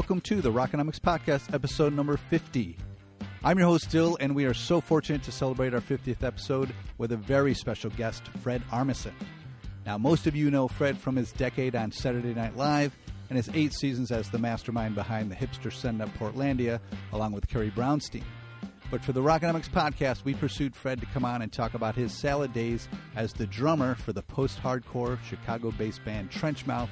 [0.00, 2.74] Welcome to the Rockonomics Podcast, episode number 50.
[3.44, 7.12] I'm your host, Dill, and we are so fortunate to celebrate our 50th episode with
[7.12, 9.12] a very special guest, Fred Armisen.
[9.84, 12.96] Now, most of you know Fred from his decade on Saturday Night Live
[13.28, 16.80] and his eight seasons as the mastermind behind the hipster send up Portlandia,
[17.12, 18.24] along with Carrie Brownstein.
[18.90, 22.14] But for the Rockonomics podcast, we pursued Fred to come on and talk about his
[22.14, 26.88] salad days as the drummer for the post hardcore Chicago based band Trenchmouth,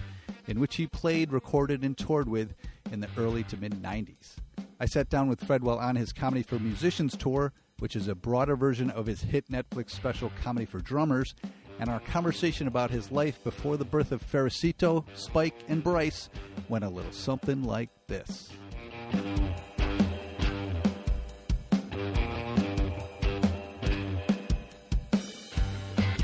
[0.48, 2.54] in which he played, recorded, and toured with
[2.90, 4.36] in the early to mid 90s.
[4.80, 8.14] I sat down with Fred while on his Comedy for Musicians tour, which is a
[8.14, 11.34] broader version of his hit Netflix special Comedy for Drummers,
[11.78, 16.28] and our conversation about his life before the birth of Ferecito, Spike, and Bryce
[16.68, 18.50] went a little something like this.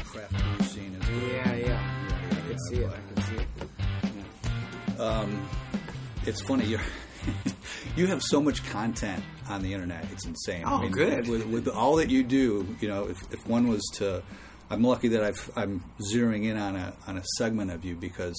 [0.05, 1.81] Craft scene is Yeah, yeah.
[2.31, 3.14] I could see it.
[4.99, 5.49] Um,
[6.27, 6.79] it's funny you
[7.97, 11.29] you have so much content on the internet it's insane Oh, good.
[11.29, 14.23] with, with all that you do you know if, if one was to
[14.71, 18.37] i'm lucky that I've, i'm zeroing in on a on a segment of you because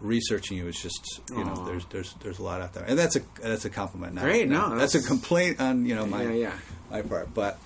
[0.00, 1.64] researching you is just you know Aw.
[1.66, 4.48] there's there's there's a lot out there and that's a that's a compliment not, Great,
[4.48, 6.52] no, that's, a complaint on you know my Yeah, yeah.
[6.90, 7.58] my part but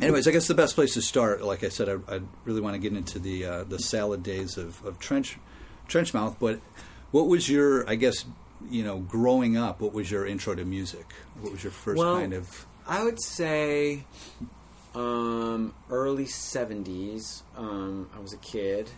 [0.00, 2.74] Anyways, I guess the best place to start, like I said, I, I really want
[2.74, 5.36] to get into the uh, the salad days of, of trench
[5.88, 6.60] Trenchmouth, But
[7.10, 8.24] what was your, I guess,
[8.70, 9.80] you know, growing up?
[9.80, 11.06] What was your intro to music?
[11.40, 12.66] What was your first Well, kind of?
[12.86, 14.04] I would say
[14.94, 17.42] um, early 70s.
[17.56, 18.90] Um, I was a kid.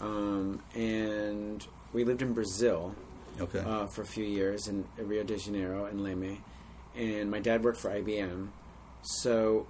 [0.00, 2.94] Um, and we lived in Brazil
[3.40, 6.38] Okay, uh, for a few years in Rio de Janeiro in Leme.
[6.96, 8.48] And my dad worked for IBM.
[9.02, 9.66] So,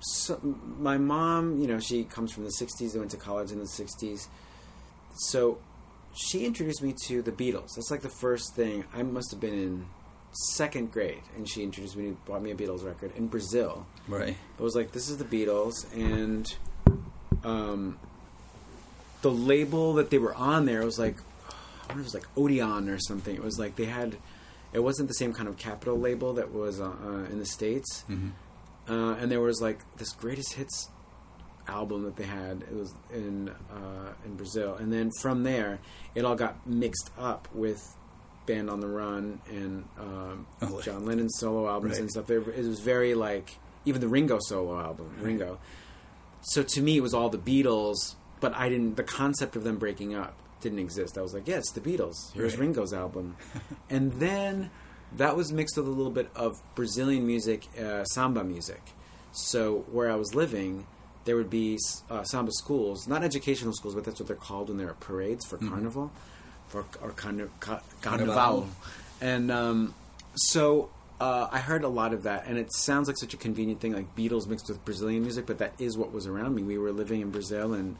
[0.00, 0.38] so
[0.78, 2.94] my mom, you know, she comes from the 60s.
[2.94, 4.26] I went to college in the 60s.
[5.14, 5.58] So
[6.14, 7.74] she introduced me to the Beatles.
[7.76, 8.84] That's like the first thing.
[8.94, 9.86] I must have been in
[10.32, 11.22] second grade.
[11.36, 13.86] And she introduced me, bought me a Beatles record in Brazil.
[14.08, 14.36] right.
[14.58, 16.54] It was like, this is the Beatles, and
[17.44, 17.98] um,
[19.22, 21.16] the label that they were on there was like,
[21.48, 23.34] I wonder if it was like Odeon or something.
[23.34, 24.16] It was like they had,
[24.72, 28.04] it wasn't the same kind of Capitol label that was uh, uh, in the states,
[28.08, 28.30] Mhm.
[28.88, 30.88] uh, and there was like this greatest hits
[31.68, 32.62] album that they had.
[32.62, 35.80] It was in uh, in Brazil, and then from there,
[36.14, 37.82] it all got mixed up with.
[38.46, 42.00] Band on the Run and um, Oh, John Lennon's solo albums Right.
[42.02, 42.26] and stuff.
[42.26, 45.58] There- It was very like even the Ringo solo album, Ringo.
[46.42, 48.98] So to me, it was all the Beatles, but I didn't.
[48.98, 51.16] The concept of them breaking up didn't exist.
[51.16, 52.16] I was like, yeah, it's the Beatles.
[52.34, 52.60] Here's Right.
[52.60, 53.36] Ringo's album,
[53.88, 54.68] and then
[55.16, 58.82] that was mixed with a little bit of Brazilian music, uh, samba music.
[59.32, 60.86] So where I was living,
[61.24, 61.78] there would be
[62.10, 65.44] uh, samba schools, not educational schools, but that's what they're called when there are parades
[65.46, 66.10] for carnival,
[66.68, 68.66] for or carni- ca- Carnival.
[69.20, 69.94] and um,
[70.34, 70.90] so
[71.20, 73.92] uh, I heard a lot of that, and it sounds like such a convenient thing,
[73.92, 75.46] like Beatles mixed with Brazilian music.
[75.46, 76.62] But that is what was around me.
[76.62, 77.96] We were living in Brazil, and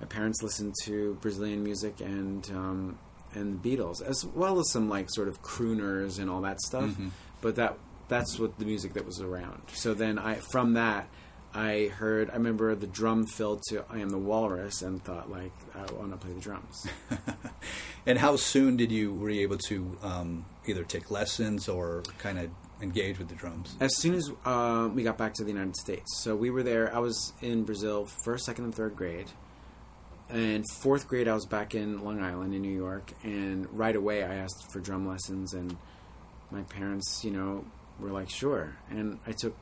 [0.00, 2.98] my parents listened to Brazilian music and um,
[3.32, 6.90] and the Beatles, as well as some like sort of crooners and all that stuff.
[6.90, 7.10] Mhm.
[7.40, 7.78] But that
[8.08, 9.62] that's what the music that was around.
[9.72, 11.08] So then I from that.
[11.52, 12.30] I heard.
[12.30, 16.12] I remember the drum filled to "I Am the Walrus" and thought, like, I want
[16.12, 16.86] to play the drums.
[18.06, 22.38] and how soon did you were you able to um, either take lessons or kind
[22.38, 22.50] of
[22.80, 23.76] engage with the drums?
[23.80, 26.94] As soon as uh, we got back to the United States, so we were there.
[26.94, 29.26] I was in Brazil first, second, and third grade,
[30.28, 34.22] and fourth grade I was back in Long Island in New York, and right away
[34.22, 35.76] I asked for drum lessons, and
[36.52, 37.64] my parents, you know,
[37.98, 39.56] were like, "Sure," and I took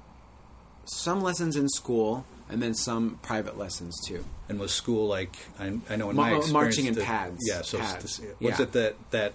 [0.88, 4.24] some lessons in school, and then some private lessons too.
[4.48, 5.36] And was school like?
[5.58, 7.38] I, I know in Ma- my uh, experience, marching in pads.
[7.46, 7.62] Yeah.
[7.62, 8.02] So Pads.
[8.02, 8.62] this- was Yeah.
[8.62, 9.34] it that that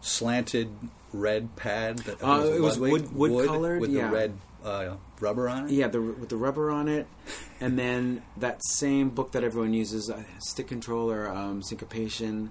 [0.00, 0.68] slanted
[1.12, 1.98] red pad?
[2.00, 4.08] That, Uh, it was Ludwig wood- wood colored, with yeah.
[4.08, 4.32] the red
[4.64, 5.72] uh, rubber on it.
[5.72, 7.06] Yeah, the, with the rubber on it,
[7.60, 12.50] and then that same book that everyone uses, uh, stick controller, um, syncopation,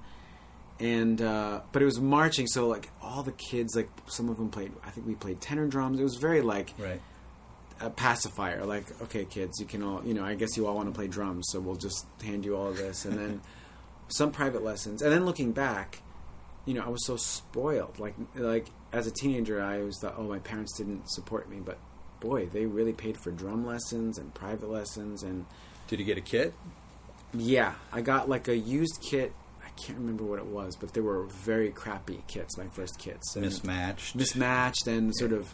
[0.80, 2.46] and uh, but it was marching.
[2.48, 4.72] So like all the kids, like some of them played.
[4.86, 6.00] I think we played tenor drums.
[6.00, 7.02] It was very like Right.
[7.84, 8.66] A pacifier.
[8.66, 10.24] Like okay, kids, you can all you know.
[10.24, 12.78] I guess you all want to play drums, so we'll just hand you all of
[12.78, 13.42] this, and then
[14.08, 15.02] some private lessons.
[15.02, 16.02] And then looking back,
[16.66, 18.00] you know, I was so spoiled.
[18.00, 21.78] Like like as a teenager, I always thought, oh, my parents didn't support me, but
[22.20, 25.46] boy, they really paid for drum lessons and private lessons and
[25.88, 26.54] Did you get a kit?
[27.34, 29.34] yeah, I got like a used kit.
[29.62, 32.58] I can't remember what it was, but they were very crappy kits.
[32.58, 34.16] My first kits, and Mismatched.
[34.16, 35.54] mismatched, and sort of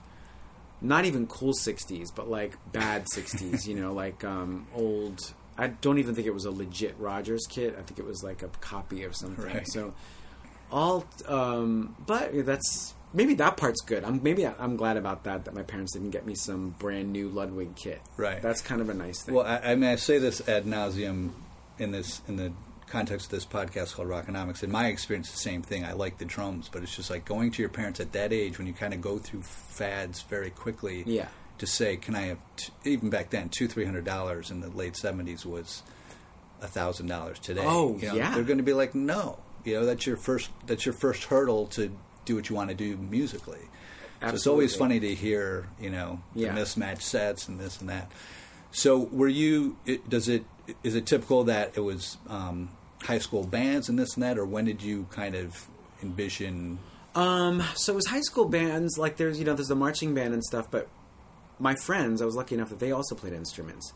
[0.81, 3.67] not even cool '60s, but like bad '60s.
[3.67, 5.33] you know, like um, old.
[5.57, 7.75] I don't even think it was a legit Rogers kit.
[7.77, 9.43] I think it was like a copy of something.
[9.45, 9.67] Right.
[9.67, 9.93] So,
[10.71, 11.05] all.
[11.27, 14.03] Um, but that's maybe that part's good.
[14.05, 15.45] I'm maybe I- I'm glad about that.
[15.45, 18.01] That my parents didn't get me some brand new Ludwig kit.
[18.15, 18.41] Right.
[18.41, 19.35] That's kind of a nice thing.
[19.35, 21.31] Well, I, I mean, I say this ad nauseum
[21.77, 22.53] in this in the
[22.89, 24.63] context of this podcast called Rockonomics.
[24.63, 25.86] In my experience, the same thing.
[25.86, 28.57] I like the drums, but it's just like going to your parents at that age
[28.57, 31.03] when you kind of go through fads very quickly.
[31.06, 31.27] Yeah.
[31.59, 34.69] To say, can I have t- even back then two three hundred dollars in the
[34.69, 35.83] late seventies was
[36.62, 37.63] a thousand dollars today.
[37.65, 38.33] Oh, You know, yeah.
[38.33, 39.39] They're going to be like, no.
[39.65, 41.92] You know, that's your first that's your first hurdle to
[42.25, 43.59] do what you want to do musically.
[44.21, 46.53] So it's always funny to hear, you know, the Yeah.
[46.53, 48.12] mismatched sets and this and that.
[48.71, 49.77] So, were you?
[49.85, 50.44] It, does it
[50.83, 52.69] is it typical that it was um,
[53.03, 55.67] high school bands and this and that, or when did you kind of
[56.01, 56.79] envision?
[57.15, 58.97] Um, so it was high school bands.
[58.97, 60.69] Like there's you know there's the marching band and stuff.
[60.69, 60.87] But
[61.59, 63.93] my friends, I was lucky enough that they also played instruments.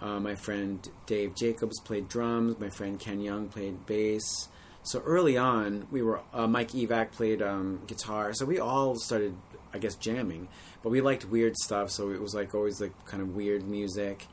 [0.00, 2.58] Uh, my friend Dave Jacobs played drums.
[2.58, 4.48] My friend Ken Young played bass.
[4.82, 8.32] So early on, we were uh, Mike Evac played um, guitar.
[8.32, 9.36] So we all started,
[9.74, 10.48] I guess, jamming.
[10.82, 14.26] But we liked weird stuff, so it was like always like kind of weird music.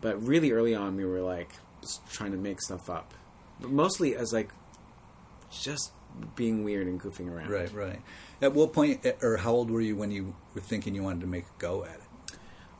[0.00, 1.52] But really early on, we were like
[2.10, 3.14] trying to make stuff up.
[3.60, 4.50] But mostly as like
[5.50, 5.92] just
[6.34, 7.50] being weird and goofing around.
[7.50, 8.00] Right, right.
[8.40, 11.20] At what point, eh, or how old were you when you were thinking you wanted
[11.20, 12.38] to make a go at it?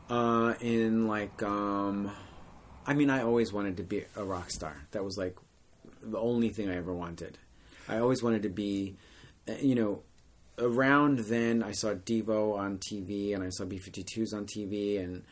[0.09, 2.13] Uh, in like, um,
[2.87, 4.87] I mean, I always wanted to be a rock star.
[4.93, 5.37] That was like
[6.03, 7.39] the only thing I ever wanted.
[7.89, 8.97] I always wanted to be,
[9.49, 10.03] uh, you know,
[10.59, 15.25] around then I saw Devo on TV and I saw B52s on TV and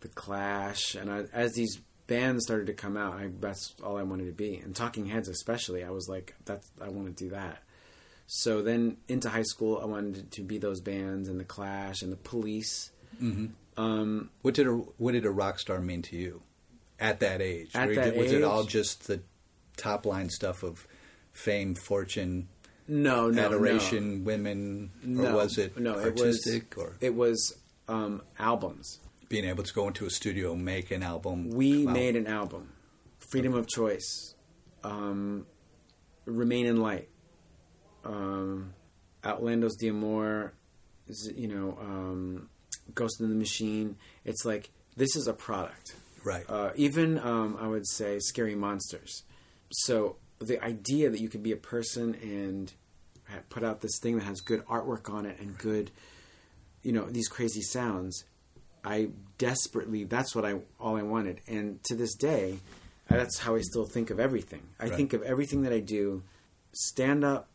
[0.00, 0.94] The Clash.
[0.94, 4.32] And I, as these bands started to come out, I, that's all I wanted to
[4.32, 4.56] be.
[4.56, 7.62] And Talking Heads, especially, I was like, that's, I want to do that.
[8.26, 12.10] So then into high school, I wanted to be those bands and The Clash and
[12.12, 12.90] The Police.
[13.76, 16.42] Um, What did a what did a rock star mean to you
[16.98, 17.70] at that age?
[17.74, 19.22] At that was it all just the
[19.76, 20.86] top line stuff of
[21.32, 22.48] fame, fortune,
[22.86, 25.30] No, no, adoration, women, no.
[25.30, 25.94] or was it no?
[25.98, 27.56] artistic, it was, or it was
[27.88, 28.98] um, albums.
[29.28, 31.50] Being able to go into a studio, and make an album?
[31.50, 32.72] We made an album,
[33.30, 34.34] Freedom of Choice,
[34.82, 35.46] um,
[36.24, 37.08] Remain in Light,
[38.04, 38.74] um,
[39.22, 40.54] Outlandos d'Amor,
[41.10, 42.48] z- you know, um,
[42.94, 43.96] Ghost in the Machine.
[44.24, 45.94] It's like this is a product.
[46.24, 46.44] right.
[46.48, 49.24] Uh, even um, I would say Scary Monsters.
[49.70, 52.72] So the idea that you could be a person and
[53.50, 55.90] put out this thing that has good artwork on it and good,
[56.82, 58.24] you know, these crazy sounds.
[58.94, 59.08] I
[59.38, 62.58] desperately that's what I all I wanted, and to this day,
[63.08, 64.62] that's how I still think of everything.
[64.80, 64.94] I Right.
[64.96, 66.22] think of everything that I do,
[66.72, 67.48] stand up,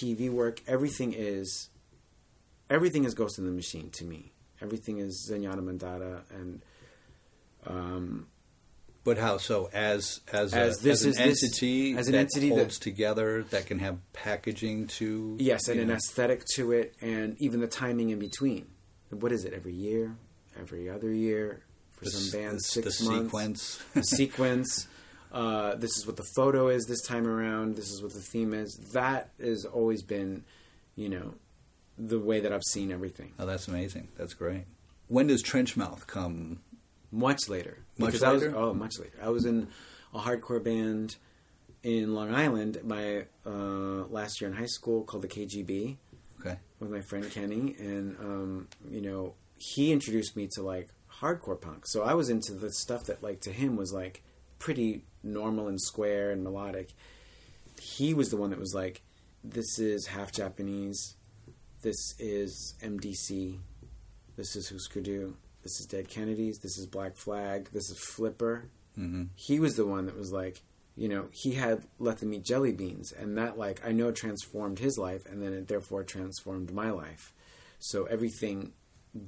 [0.00, 0.62] TV work.
[0.66, 1.68] Everything is,
[2.70, 4.32] everything is Ghost in the Machine to me.
[4.60, 6.60] Everything is Zenyatta Mondatta and
[7.66, 8.26] um,
[9.04, 9.70] But how so?
[9.72, 12.56] As as, As a, this as an is this- entity as an that entity that-
[12.56, 17.36] holds together that can have packaging to Yes, and you an aesthetic to it, and
[17.40, 18.66] even the timing in between.
[19.10, 19.52] What is it?
[19.54, 20.16] Every year,
[20.58, 21.62] every other year
[21.92, 23.24] for the, some bands, the, six the months.
[23.26, 23.82] sequence.
[23.94, 24.86] The sequence.
[25.30, 27.76] Uh, this is what the photo is this time around.
[27.76, 28.74] This is what the theme is.
[28.94, 30.44] That has always been,
[30.96, 31.34] you know,
[31.98, 33.32] the way that I've seen everything.
[33.38, 34.08] oh, that's amazing.
[34.16, 34.64] That's great.
[35.08, 36.60] When does Trenchmouth come?
[37.10, 38.56] Much later, Much because I was later?
[38.56, 39.18] oh much later.
[39.22, 39.68] I was in
[40.14, 41.16] a hardcore band
[41.82, 45.96] in Long Island my uh, last year in high school called the KGB.
[46.40, 46.56] Okay.
[46.78, 50.88] with my friend Kenny, and um, you know he introduced me to like
[51.20, 51.86] hardcore punk.
[51.86, 54.22] So I was into the stuff that like to him was like
[54.58, 56.90] pretty normal and square and melodic.
[57.80, 59.02] He was the one that was like,
[59.44, 61.16] "This is half Japanese.
[61.82, 63.58] This is MDC.
[64.36, 65.36] This is Husker Du.
[65.62, 66.58] This is Dead Kennedys.
[66.58, 67.70] This is Black Flag.
[67.72, 70.62] This is Flipper." hmm he was the one that was like,
[70.96, 74.78] you know, he had let them eat jelly beans, and that like I know transformed
[74.78, 77.32] his life, and then it therefore transformed my life.
[77.78, 78.72] So everything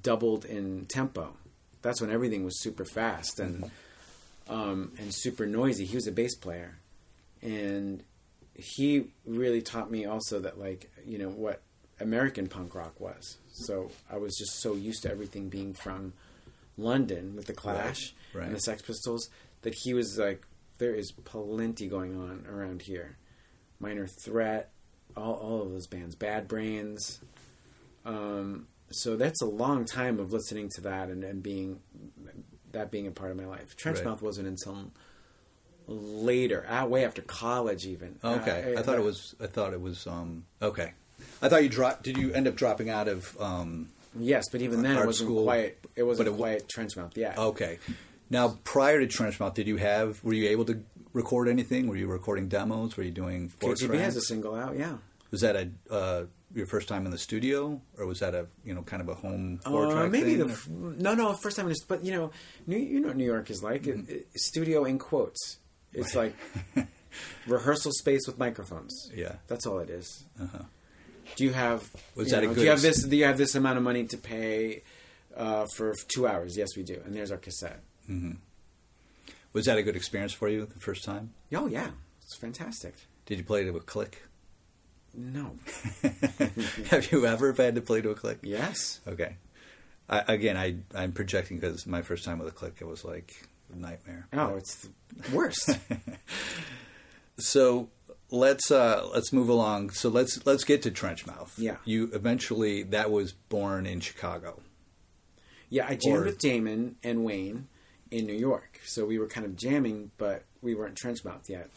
[0.02, 1.34] doubled in tempo.
[1.82, 3.70] That's when everything was super fast and
[4.48, 5.86] um, and super noisy.
[5.86, 6.78] He was a bass player,
[7.42, 8.02] and
[8.54, 11.62] he really taught me also that like you know what
[12.00, 13.38] American punk rock was.
[13.52, 16.12] So I was just so used to everything being from
[16.76, 18.46] London with the Clash Right, right.
[18.48, 19.28] and the Sex Pistols
[19.62, 20.46] that he was like,
[20.78, 23.16] there is plenty going on around here.
[23.78, 24.70] Minor Threat,
[25.16, 27.20] all all of those bands, Bad Brains.
[28.04, 31.80] Um, so that's a long time of listening to that and, and being
[32.72, 33.76] that being a part of my life.
[33.76, 34.22] Trenchmouth Right.
[34.22, 34.90] wasn't until
[35.86, 38.18] later, uh, way after college, even.
[38.22, 38.74] Okay.
[38.76, 39.34] Uh, I thought it was.
[39.40, 40.06] I thought it was.
[40.06, 40.92] Um, okay.
[41.42, 42.04] I thought you dropped.
[42.04, 43.36] Did you end up dropping out of?
[43.40, 45.78] Um, Yes, but even then, it wasn't school, quite.
[45.94, 47.16] It wasn't it quite Trenchmouth.
[47.16, 47.34] Yeah.
[47.38, 47.78] okay.
[48.28, 50.22] Now, prior to Trenchmouth, did you have?
[50.24, 50.82] Were you able to
[51.12, 51.86] record anything?
[51.86, 52.96] Were you recording demos?
[52.96, 54.96] Were you doing KGB has a single out, yeah.
[55.30, 58.74] Was that a uh, your first time in the studio, or was that a you
[58.74, 60.46] know kind of a home four Uh, track maybe thing?
[60.46, 61.66] the f- no, no, first time.
[61.66, 62.30] in this- But you know,
[62.66, 64.10] New, you know, what New York is like Mm-hmm.
[64.10, 65.58] It- it- studio in quotes.
[65.92, 66.34] It's like
[67.46, 69.10] rehearsal space with microphones.
[69.14, 69.36] Yeah.
[69.48, 70.24] that's all it is.
[70.40, 70.64] Uh-huh.
[71.36, 71.88] Do you have?
[72.16, 73.02] Was you that a good Do you have this?
[73.04, 74.82] Do you have this amount of money to pay
[75.36, 76.56] uh, for two hours?
[76.56, 77.00] Yes, we do.
[77.04, 77.80] And there's our cassette.
[79.52, 81.32] Was that a good experience for you the first time?
[81.52, 81.90] Oh yeah,
[82.22, 82.94] it's fantastic.
[83.26, 84.22] Did you play it with click?
[85.14, 85.56] No.
[86.90, 88.38] Have you ever had to play to a click?
[88.42, 89.00] Yes.
[89.06, 89.36] Okay.
[90.08, 93.34] I, again, I I'm projecting because my first time with a click, it was like
[93.72, 94.26] a nightmare.
[94.32, 95.70] Oh, it's the worst.
[97.38, 97.88] So
[98.30, 99.90] let's uh, let's move along.
[99.90, 101.52] So let's let's get to Trenchmouth.
[101.56, 101.76] Yeah.
[101.84, 104.60] You eventually that was born in Chicago.
[105.68, 107.68] Yeah, I jammed Or- with Damon and Wayne
[108.10, 108.80] in New York.
[108.84, 111.70] So we were kind of jamming, but we weren't trenchmouth yet.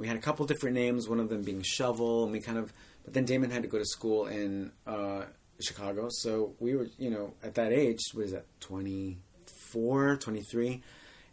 [0.00, 2.72] We had a couple different names, one of them being Shovel, and we kind of.
[3.04, 5.24] But then Damon had to go to school in uh,
[5.60, 10.82] Chicago, so we were, you know, at that age, what is that, 24, 23?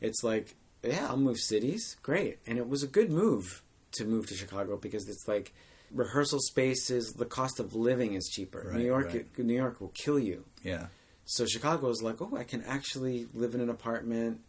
[0.01, 1.95] It's like, yeah, I'll move cities.
[2.01, 2.39] Great.
[2.45, 5.53] And it was a good move to move to Chicago because it's like
[5.91, 8.67] rehearsal spaces, the cost of living is cheaper.
[8.67, 9.39] Right, New York, right.
[9.39, 10.45] New York will kill you.
[10.63, 10.87] Yeah.
[11.25, 14.41] So Chicago was like, oh, I can actually live in an apartment,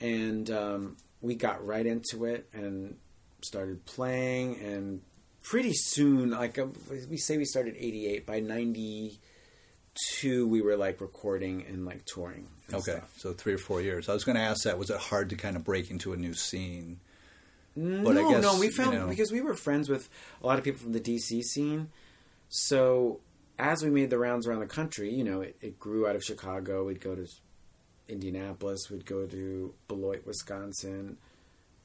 [0.00, 2.96] and um, we got right into it and
[3.44, 4.58] started playing.
[4.60, 5.00] And
[5.42, 6.66] pretty soon, like uh,
[7.10, 8.26] we say, we started '88.
[8.26, 12.48] By '92, we were like recording and like touring.
[12.66, 12.92] and Okay.
[12.92, 13.10] stuff.
[13.16, 14.08] So three or four years.
[14.08, 14.78] I was going to ask that.
[14.78, 17.00] Was it hard to kind of break into a new scene?
[17.74, 20.08] No, But I guess, no, we you found know- because we were friends with
[20.42, 21.88] a lot of people from the DC scene.
[22.50, 23.20] So
[23.58, 26.22] as we made the rounds around the country, you know, it, it grew out of
[26.22, 26.84] Chicago.
[26.84, 27.26] We'd go to
[28.08, 28.90] Indianapolis.
[28.90, 31.16] We'd go to Beloit, Wisconsin.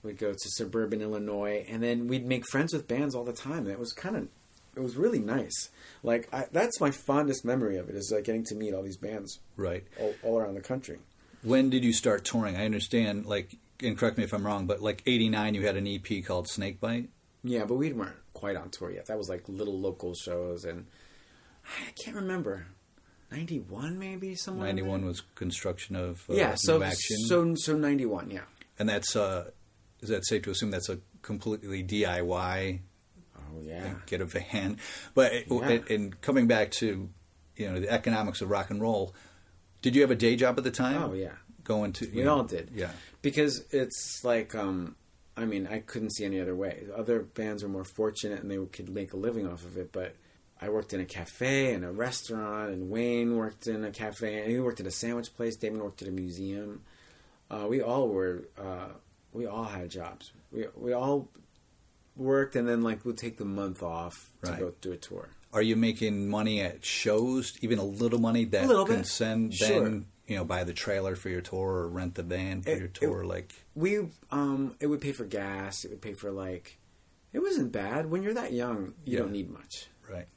[0.03, 3.59] We'd go to suburban Illinois, and then we'd make friends with bands all the time.
[3.59, 4.27] And it was kind of,
[4.75, 5.69] it was really nice.
[6.03, 8.97] Like I, that's my fondest memory of it is like getting to meet all these
[8.97, 9.83] bands Right.
[9.99, 10.99] all, all around the country.
[11.43, 12.55] When did you start touring?
[12.55, 15.87] I understand, like, and correct me if I'm wrong, but like '89, you had an
[15.87, 17.09] EP called Snakebite.
[17.43, 19.05] Yeah, but we weren't quite on tour yet.
[19.07, 20.85] That was like little local shows, and
[21.65, 22.67] I can't remember.
[23.31, 24.67] Ninety one, maybe somewhere.
[24.69, 24.85] in there?
[24.85, 26.55] '91 was construction of uh, yeah.
[26.55, 26.81] So
[27.27, 28.31] so so ninety one.
[28.31, 28.41] Yeah.
[28.79, 29.51] and that's uh,
[30.01, 32.79] is that safe to assume that's a completely DIY
[33.35, 33.93] Oh yeah.
[34.05, 34.77] get a van.
[35.13, 35.69] But it, Yeah.
[35.69, 37.09] and, and coming back to
[37.55, 39.15] you know the economics of rock and roll,
[39.81, 41.01] did you have a day job at the time?
[41.01, 41.33] Oh yeah.
[41.63, 42.69] going to We you know, all did.
[42.73, 44.95] Yeah, Because it's like, um,
[45.35, 46.85] I mean, I couldn't see any other way.
[46.95, 50.15] Other bands were more fortunate and they could make a living off of it, but
[50.61, 54.49] I worked in a cafe and a restaurant, and Wayne worked in a cafe, and
[54.51, 55.55] he worked at a sandwich place.
[55.55, 56.81] Damon worked at a museum.
[57.51, 58.87] Uh, we all were, uh,
[59.37, 60.31] we all had jobs.
[60.51, 61.29] We we all
[62.15, 65.29] worked, and then like we'd take the month off to go do a tour.
[65.53, 67.57] are you making money at shows?
[67.61, 69.07] Even a little money that A little can bit.
[69.07, 69.83] send Sure.
[69.83, 72.77] then you know buy the trailer for your tour or rent the van for It-
[72.77, 73.23] your it- tour.
[73.25, 75.85] like We um, it would pay for gas.
[75.85, 76.77] It would pay for like,
[77.33, 78.09] it wasn't bad.
[78.11, 79.19] When you're that young, you Yeah.
[79.19, 79.87] don't need much.
[80.09, 80.27] right?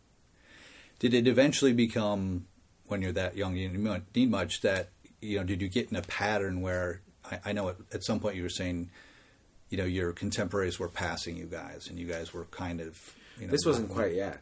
[0.99, 2.47] Did it eventually become
[2.87, 4.91] when you're that young you need much that
[5.23, 5.45] you know?
[5.45, 8.43] Did you get in a pattern where I, I know at, at some point you
[8.43, 8.91] were saying.
[9.69, 12.99] You know, your contemporaries were passing you guys, and you guys were kind of.
[13.39, 14.41] You know, This wasn't quite yet.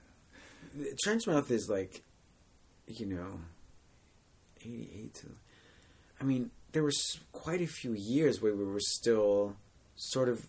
[1.04, 2.00] Trenchmouth is like,
[2.87, 3.40] you know,
[4.64, 5.26] 88 to.
[6.21, 9.57] I mean, there was quite a few years where we were still
[9.97, 10.40] sort of,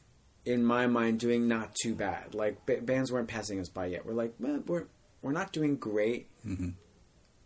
[0.45, 2.33] in my mind, doing not too bad.
[2.33, 4.05] Like, ba- bands weren't passing us by yet.
[4.05, 4.85] We're like, well, we're,
[5.21, 6.73] we're not doing great, Mhm.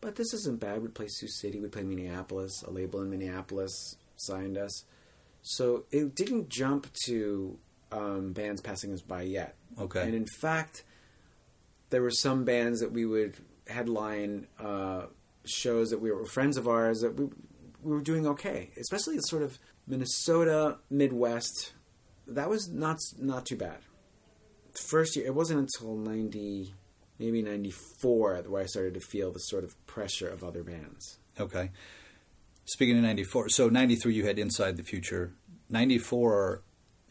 [0.02, 0.82] but this isn't bad.
[0.82, 2.64] We'd play Sioux City, we'd play Minneapolis.
[2.66, 4.86] A label in Minneapolis signed us.
[5.42, 7.58] So it didn't jump to
[7.92, 9.56] um, bands passing us by yet.
[9.80, 10.02] Okay.
[10.02, 10.84] And in fact,
[11.90, 13.36] there were some bands that we would
[13.68, 15.08] headline uh,
[15.46, 17.26] shows that we were friends of ours that we,
[17.82, 21.74] we were doing okay, especially the sort of Minnesota, Midwest.
[22.26, 23.80] That was not not too bad.
[24.90, 26.74] First year, it wasn't until ninety,
[27.20, 31.20] maybe ninety four, where I started to feel the sort of pressure of other bands.
[31.40, 31.72] Okay.
[32.66, 35.34] Speaking of 94, so 93 you had Inside the Future.
[35.70, 36.62] 94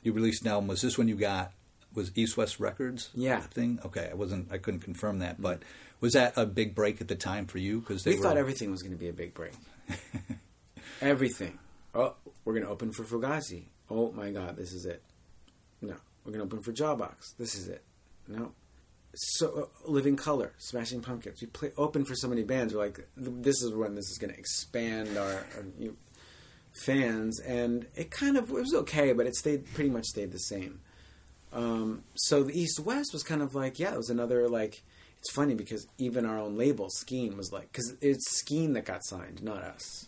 [0.02, 0.68] you released an album.
[0.68, 1.52] Was this when you got
[1.94, 3.10] was East West Records?
[3.14, 3.40] Yeah.
[3.40, 3.78] thing.
[3.84, 5.66] Okay, I wasn't I couldn't confirm that, but mm-hmm.
[6.00, 8.82] was that a big break at the time for you because We thought everything was
[8.82, 9.52] going to be a big break.
[11.00, 11.58] everything.
[11.94, 13.64] Oh, we're going to open for Fugazi.
[13.90, 15.02] Oh my God, this is it.
[15.80, 17.36] No, we're going to open for Jawbox.
[17.38, 17.84] This is it.
[18.26, 18.52] No.
[19.14, 21.40] So, uh, Living Colour, Smashing Pumpkins.
[21.40, 22.72] We play open for so many bands.
[22.72, 25.46] We're like, this is when this is going to expand our.
[25.56, 25.96] our you,
[26.72, 30.38] fans, and it kind of it was okay, but it stayed pretty much stayed the
[30.38, 30.80] same.
[31.52, 34.82] Um, so the East West was kind of like yeah, it was another like.
[35.18, 39.04] It's funny because even our own label, Skene, was like because it's Skene that got
[39.04, 40.06] signed, not us.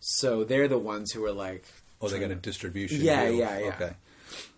[0.00, 1.64] So they're the ones who were like,
[2.00, 3.00] Oh, they got a distribution.
[3.00, 3.34] Yeah, deal.
[3.38, 3.66] yeah, yeah.
[3.68, 3.92] Okay.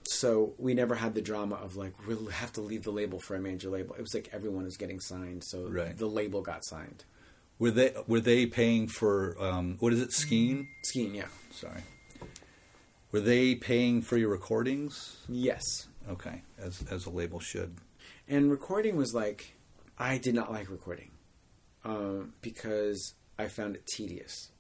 [0.05, 3.37] So we never had the drama of like we'll have to leave the label for
[3.37, 3.95] a major label.
[3.95, 5.97] It was like everyone was getting signed, so Right.
[5.97, 7.05] the label got signed.
[7.59, 10.13] Were they were they paying for um, what is it?
[10.13, 10.67] Skene?
[10.85, 11.83] Skene, yeah, Sorry.
[13.13, 15.17] Were they paying for your recordings?
[15.29, 15.63] yes.
[16.09, 17.77] Okay, as as a label should.
[18.29, 19.55] And recording was like,
[19.99, 21.11] I did not like recording
[21.85, 24.51] um, because I found it tedious,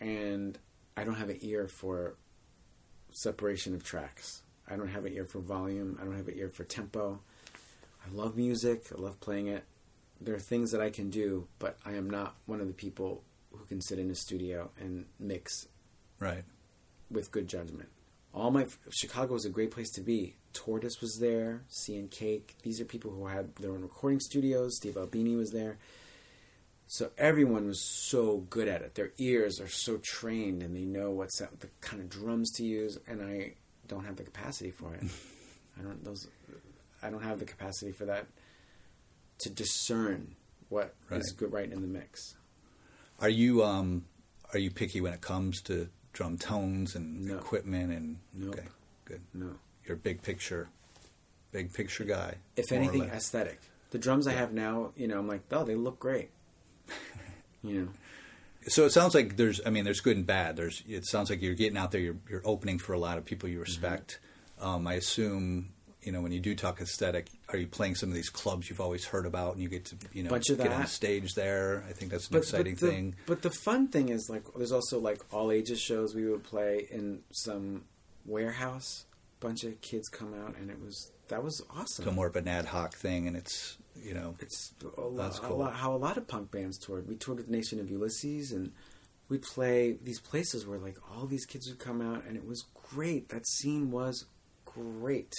[0.00, 0.58] and
[0.96, 2.16] I don't have an ear for
[3.12, 4.42] separation of tracks.
[4.68, 5.98] I don't have an ear for volume.
[6.00, 7.20] I don't have an ear for tempo.
[8.06, 8.86] I love music.
[8.96, 9.64] I love playing it.
[10.20, 13.22] There are things that I can do, but I am not one of the people
[13.52, 15.66] who can sit in a studio and mix
[16.18, 16.44] Right.
[17.10, 17.88] with good judgment.
[18.32, 20.36] All my Chicago was a great place to be.
[20.52, 22.54] Tortoise was there, Sea and Cake.
[22.62, 24.76] These are people who had their own recording studios.
[24.76, 25.78] Steve Albini was there.
[26.92, 28.96] So everyone was so good at it.
[28.96, 32.98] Their ears are so trained, and they know what's the kind of drums to use.
[33.06, 33.52] And I
[33.86, 35.04] don't have the capacity for it.
[35.78, 36.26] I don't those.
[37.00, 38.26] I don't have the capacity for that
[39.42, 40.34] to discern
[40.68, 41.36] what is Right.
[41.38, 42.34] good right in the mix.
[43.20, 44.06] Are you um
[44.52, 47.38] are you picky when it comes to drum tones and No.
[47.38, 48.56] equipment and Nope.
[48.58, 48.68] okay,
[49.04, 49.20] good.
[49.32, 49.54] No.
[49.86, 50.68] You're a big picture
[51.52, 52.38] big picture guy.
[52.56, 53.60] if anything, aesthetic.
[53.92, 56.30] The drums I have now, you know, I'm like, oh, they look great.
[57.62, 57.88] You know,
[58.68, 60.56] So it sounds like there's I mean there's good and bad.
[60.56, 63.24] There's it sounds like you're getting out there you're you're opening for a lot of
[63.24, 64.18] people you respect.
[64.58, 64.68] Mm-hmm.
[64.68, 68.14] Um, I assume you know when you do talk aesthetic, are you playing some of
[68.14, 71.34] these clubs you've always heard about and you get to you know get on stage
[71.34, 71.84] there?
[71.88, 73.14] I think that's an exciting the, thing.
[73.26, 76.86] But the fun thing is, like, there's also like all ages shows we would play
[76.90, 77.84] in some
[78.24, 79.04] warehouse.
[79.40, 82.04] Bunch of kids come out, and it was that was awesome.
[82.04, 85.38] So more of an ad hoc thing, and it's you know It's a lot, That's
[85.38, 85.58] a cool.
[85.58, 87.08] lot, how a lot of punk bands toured.
[87.08, 88.72] We toured with Nation of Ulysses, and
[89.28, 92.64] we play these places where like all these kids would come out, and it was
[92.92, 93.28] great.
[93.28, 94.24] That scene was
[94.64, 95.32] great,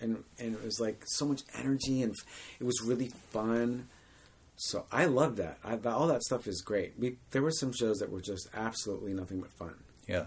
[0.00, 2.14] and and it was like so much energy, and
[2.58, 3.88] it was really fun.
[4.56, 5.58] So I love that.
[5.64, 6.94] I, all that stuff is great.
[6.98, 9.74] We there were some shows that were just absolutely nothing but fun.
[10.06, 10.26] Yeah.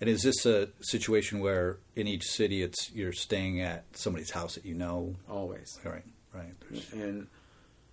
[0.00, 4.54] And is this a situation where in each city it's you're staying at somebody's house
[4.54, 5.14] that you know?
[5.28, 5.78] Always.
[5.84, 6.54] Right, right.
[6.70, 7.26] There's- and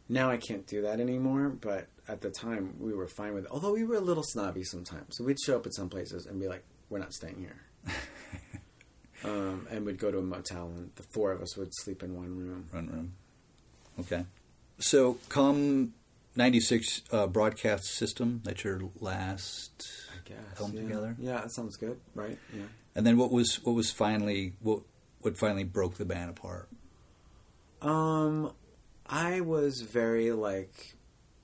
[0.10, 1.50] now I can't do that anymore.
[1.50, 3.52] But at the time, we were fine with it.
[3.52, 6.40] Although we were a little snobby sometimes, so we'd show up at some places and
[6.40, 7.96] be like, "We're not staying here,"
[9.24, 12.16] um, and we'd go to a motel, and the four of us would sleep in
[12.16, 12.70] one room.
[12.72, 13.14] Run room.
[14.00, 14.26] Okay.
[14.80, 15.94] So come
[16.36, 18.42] '96 uh, broadcast system.
[18.44, 20.82] That's your last I guess film yeah.
[20.82, 21.16] together.
[21.20, 22.38] Yeah, that sounds good, right?
[22.56, 22.64] Yeah.
[22.96, 24.82] And then what was what was finally what
[25.22, 26.70] what finally broke the band apart?
[27.82, 28.54] Um,
[29.06, 30.96] I was very like,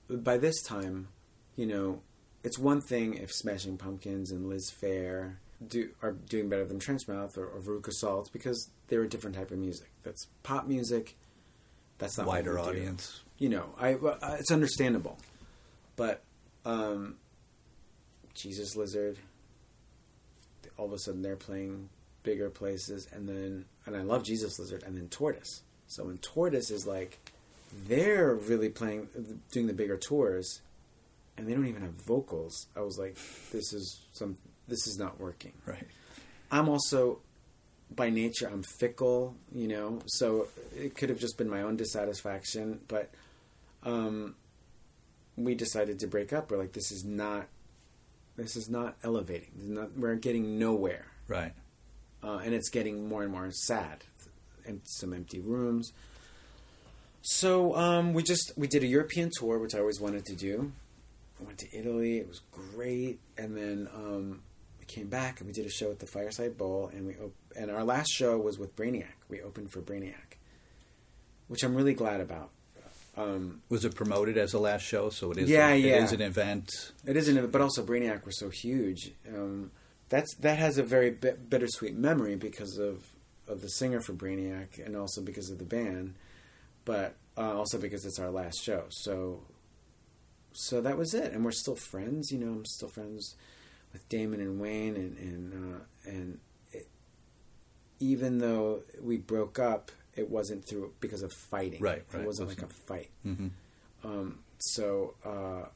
[0.08, 1.08] by this time,
[1.56, 2.00] you know,
[2.42, 7.38] it's one thing if Smashing Pumpkins and Liz Phair do are doing better than Trenchmouth
[7.38, 9.90] or, or Veruca Salt because they're a different type of music.
[10.02, 11.16] That's pop music.
[11.98, 12.68] That's not Wider we do.
[12.68, 13.20] audience.
[13.38, 15.18] You know, I well, uh, it's understandable,
[15.96, 16.22] but
[16.64, 17.16] um,
[18.34, 19.18] Jesus Lizard.
[20.76, 21.88] All of a sudden, they're playing
[22.24, 25.62] bigger places, and then and I love Jesus Lizard, and then Tortoise.
[25.86, 27.18] So when Tortoise is like,
[27.86, 29.08] they're really playing,
[29.50, 30.60] doing the bigger tours,
[31.36, 32.66] and they don't even have vocals.
[32.76, 33.16] I was like,
[33.52, 34.36] this is some,
[34.68, 35.52] this is not working.
[35.66, 35.86] Right.
[36.50, 37.20] I'm also,
[37.94, 42.80] by nature, I'm fickle, you know, so it could have just been my own dissatisfaction,
[42.86, 43.10] but
[43.82, 44.36] um,
[45.36, 46.50] we decided to break up.
[46.50, 47.48] We're like, this is not,
[48.36, 49.50] this is not elevating.
[49.56, 51.06] This is not, we're getting nowhere.
[51.26, 51.52] Right.
[52.22, 54.04] Uh, and it's getting more and more sad.
[54.66, 55.92] And some empty rooms.
[57.22, 60.72] So um, we just we did a European tour, which I always wanted to do.
[61.40, 62.18] I went to Italy.
[62.18, 64.42] It was great, and then um,
[64.78, 67.34] we came back and we did a show at the Fireside Bowl, and we op-
[67.56, 69.14] and our last show was with Brainiac.
[69.28, 70.36] We opened for Brainiac,
[71.48, 72.50] which I'm really glad about.
[73.16, 75.08] Um, Was it promoted as a last show?
[75.08, 75.48] So it is.
[75.48, 76.02] Yeah, It yeah.
[76.04, 76.68] is an event.
[77.06, 79.12] It isn't, but also Brainiac was so huge.
[79.28, 79.70] Um,
[80.08, 82.98] that's that has a very bi- bittersweet memory because of
[83.48, 86.14] of the singer for Brainiac, and also because of the band,
[86.84, 88.84] but uh, also because it's our last show.
[88.88, 89.42] So,
[90.52, 92.30] so that was it, and we're still friends.
[92.32, 93.34] You know, I'm still friends
[93.92, 95.78] with Damon and Wayne, and and uh,
[96.10, 96.38] and
[96.72, 96.88] it,
[98.00, 101.80] even though we broke up, it wasn't through because of fighting.
[101.82, 102.22] Right, right.
[102.22, 103.10] It wasn't Wasn't- like a fight.
[103.22, 103.48] hmm
[104.04, 105.68] Um, so uh,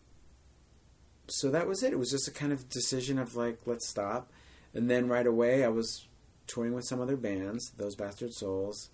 [1.27, 1.93] so that was it.
[1.93, 4.31] It was just a kind of decision of like, let's stop.
[4.75, 6.07] And then right away, I was
[6.49, 8.89] touring with some other bands, those Bastard Souls,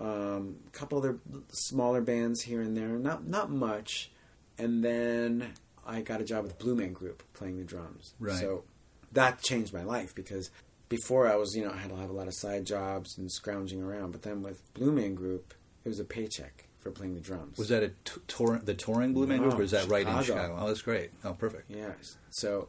[0.00, 1.18] um, a couple other
[1.50, 4.10] smaller bands here and there, not not much.
[4.56, 5.52] And then
[5.86, 8.14] I got a job with Blue Man Group playing the drums.
[8.18, 8.38] Right.
[8.38, 8.64] So
[9.12, 10.50] that changed my life because
[10.88, 13.30] before I was, you know, I had to have a lot of side jobs and
[13.30, 14.12] scrounging around.
[14.12, 15.54] But then with Blue Man Group,
[15.84, 17.58] it was a paycheck for playing the drums.
[17.58, 20.06] Was that a t- tour, the touring Blue Man No, Group, or is that right
[20.06, 20.24] in Chicago.
[20.24, 20.58] Chicago?
[20.60, 21.10] Oh, that's great.
[21.24, 21.70] Oh, perfect.
[21.70, 22.16] Yes.
[22.30, 22.68] So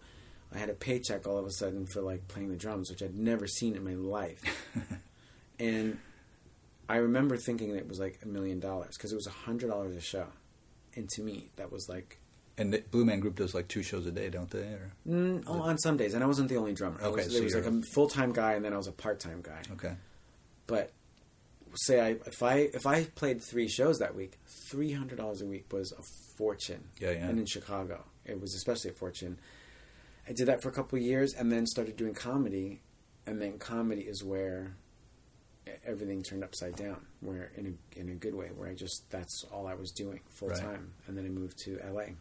[0.54, 3.16] I had a paycheck all of a sudden for like playing the drums, which I'd
[3.18, 4.42] never seen in my life.
[5.60, 5.98] and
[6.90, 9.96] I remember thinking it was like a million dollars because it was a hundred dollars
[9.96, 10.28] a show,
[10.96, 12.20] and to me that was like
[12.58, 14.60] And the Blue Man Group does like two shows a day, don't they?
[14.60, 16.14] Or mm, oh, on some days.
[16.14, 17.00] And I wasn't the only drummer.
[17.02, 18.88] I Okay, was, so there was like a full time guy, and then I was
[18.88, 19.62] a part time guy.
[19.74, 19.94] okay,
[20.68, 20.92] But
[21.76, 24.38] say I if I if I played three shows that week,
[24.70, 26.02] three hundred dollars a week was a
[26.38, 26.90] fortune.
[27.00, 27.28] Yeah, yeah.
[27.28, 29.40] And in Chicago, it was especially a fortune.
[30.28, 32.82] I did that for a couple of years, and then started doing comedy,
[33.26, 34.76] and then comedy is where
[35.86, 37.06] everything turned upside down.
[37.22, 40.22] Where in a in a good way, where I just that's all I was doing
[40.40, 40.60] full Right.
[40.60, 42.16] time, and then I moved to L.A.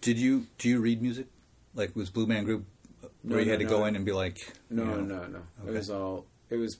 [0.00, 1.26] did you do you read music?
[1.74, 2.64] Like was Blue Man Group
[3.00, 3.70] where No, you no, had to no.
[3.70, 4.38] go in and be like,
[4.70, 5.42] No, you know, no, no.
[5.62, 5.68] Okay.
[5.70, 6.78] It was all it was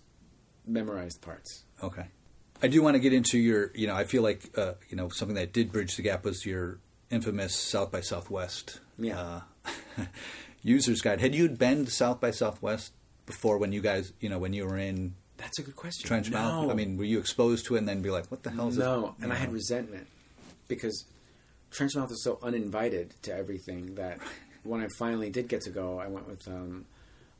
[0.66, 1.62] memorized parts.
[1.82, 2.06] Okay.
[2.62, 5.08] I do want to get into your, you know, I feel like, uh, you know,
[5.08, 6.78] something that did bridge the gap was your
[7.10, 9.18] infamous South by Southwest Yeah.
[9.18, 9.40] uh,
[10.62, 11.20] user's guide.
[11.20, 12.92] Had you been to South by Southwest
[13.26, 16.08] before when you guys, you know, when you were in That's a good question.
[16.08, 16.32] Trenchmouth?
[16.64, 16.70] No.
[16.70, 18.78] I mean, were you exposed to it and then be like, what the hell is
[18.78, 19.24] No, this?
[19.24, 20.06] and I had resentment
[20.68, 21.04] because
[21.72, 24.18] Trenchmouth is so uninvited to everything that
[24.64, 26.86] when I finally did get to go, I went with um,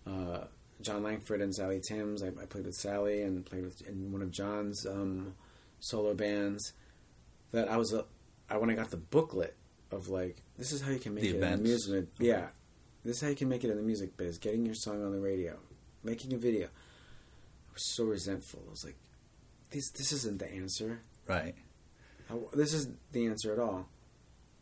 [0.07, 0.45] uh,
[0.81, 2.23] Jon Langford and Sally Timms.
[2.23, 5.35] I, I played with Sally and played with in one of Jon's um,
[5.81, 6.73] solo bands.
[7.53, 7.93] That I was
[8.49, 9.57] I when I got the booklet
[9.93, 11.59] of like this is how you can make The it events?
[11.63, 12.07] the music.
[12.19, 12.49] Yeah,
[13.05, 14.39] this is how you can make it in the music biz.
[14.39, 15.59] Getting your song on the radio,
[16.03, 16.67] making a video.
[16.67, 18.63] I was so resentful.
[18.67, 18.97] I was like,
[19.71, 21.01] this this isn't the answer.
[21.27, 21.55] Right.
[22.31, 23.89] I, this isn't the answer at all.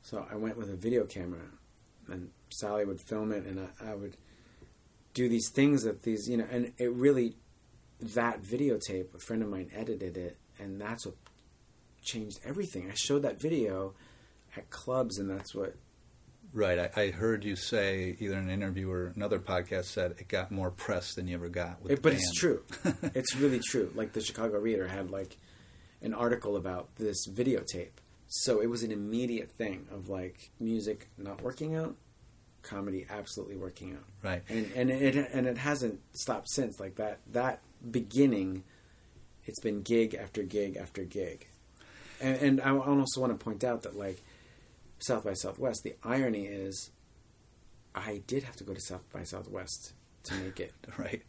[0.03, 1.51] So I went with a video camera,
[2.09, 4.17] and Sally would film it, and I, I would
[5.15, 7.37] do these things that these, you know, and it really,
[8.01, 11.17] that videotape, a friend of mine edited it, and that's what
[12.03, 12.89] changed everything.
[12.91, 13.95] I showed that video
[14.57, 15.75] at clubs, and that's what,
[16.53, 16.91] Right.
[16.97, 20.51] I, I heard you say either in an interview or another podcast said it got
[20.51, 22.63] more press than you ever got it, but it's true.
[23.15, 23.93] it's really true.
[23.95, 25.37] Like the Chicago Reader had like
[26.01, 27.91] an article about this videotape.
[28.29, 31.97] So it was an immediate thing of like music not working out,
[32.63, 34.05] comedy absolutely working out.
[34.23, 34.43] Right.
[34.49, 36.81] And and it and it hasn't stopped since.
[36.81, 38.65] Like that that beginning,
[39.45, 41.47] it's been gig after gig after gig.
[42.21, 44.23] And, and I also want to point out that like
[44.99, 46.91] South by Southwest, the irony is,
[47.95, 49.93] I did have to go to South by Southwest
[50.25, 51.23] to make it Right.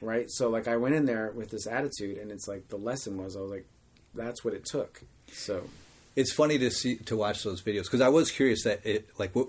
[0.00, 0.30] right?
[0.30, 3.36] So like I went in there with this attitude, and it's like the lesson was
[3.36, 3.66] I was like,
[4.14, 5.02] that's what it took.
[5.32, 5.64] So
[6.16, 9.34] It's funny to see to watch those videos because I was curious that it like
[9.34, 9.48] what,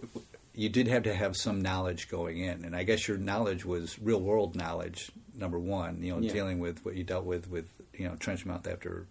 [0.55, 3.97] you did have to have some knowledge going in, and I guess your knowledge was
[3.99, 5.11] real world knowledge.
[5.35, 6.31] Number one, you know, Yeah.
[6.31, 9.07] dealing with what you dealt with with you know Trenchmouth after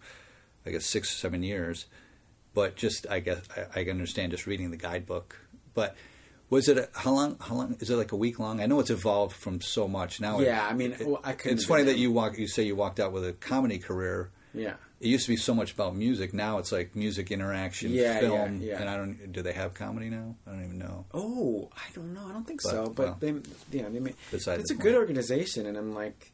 [0.65, 1.85] I guess six or seven years,
[2.53, 3.41] but just I guess
[3.75, 5.35] I, I understand just reading the guidebook.
[5.73, 5.95] But
[6.49, 7.37] was it a, how long?
[7.39, 7.95] How long is it?
[7.95, 8.61] Like a week long?
[8.61, 10.39] I know it's evolved from so much now.
[10.39, 12.37] it- Yeah, I mean, it- well, I it's funny that you walk.
[12.37, 15.55] You say you walked out with a comedy career yeah, it used to be so
[15.55, 16.31] much about music.
[16.31, 18.81] Now it's like music interaction, Yeah, film, yeah, yeah.
[18.81, 19.31] and I don't.
[19.31, 20.35] Do they have comedy now?
[20.45, 21.05] I don't even know.
[21.11, 22.27] Oh, I don't know.
[22.29, 22.85] I don't think But, so.
[22.95, 23.33] But well, they,
[23.71, 24.79] yeah, they may, it's the a point.
[24.79, 26.31] good organization, and I'm like,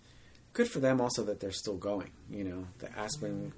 [0.52, 1.00] good for them.
[1.00, 2.12] Also, that they're still going.
[2.30, 3.54] You know, the Aspen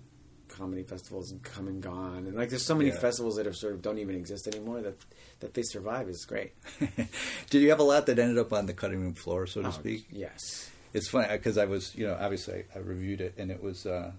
[0.52, 3.00] Comedy Festivals and come and gone, and like there's so many Yeah.
[3.00, 4.82] festivals that have sort of don't even exist anymore.
[4.82, 4.96] That
[5.40, 6.52] that they survive is great.
[7.50, 9.68] Did you have a lot that ended up on the cutting room floor, so to
[9.70, 10.06] Oh, speak?
[10.12, 10.70] yes.
[10.94, 13.86] It's funny because I was, you know, obviously I, I reviewed it and it was,
[13.86, 14.12] uh,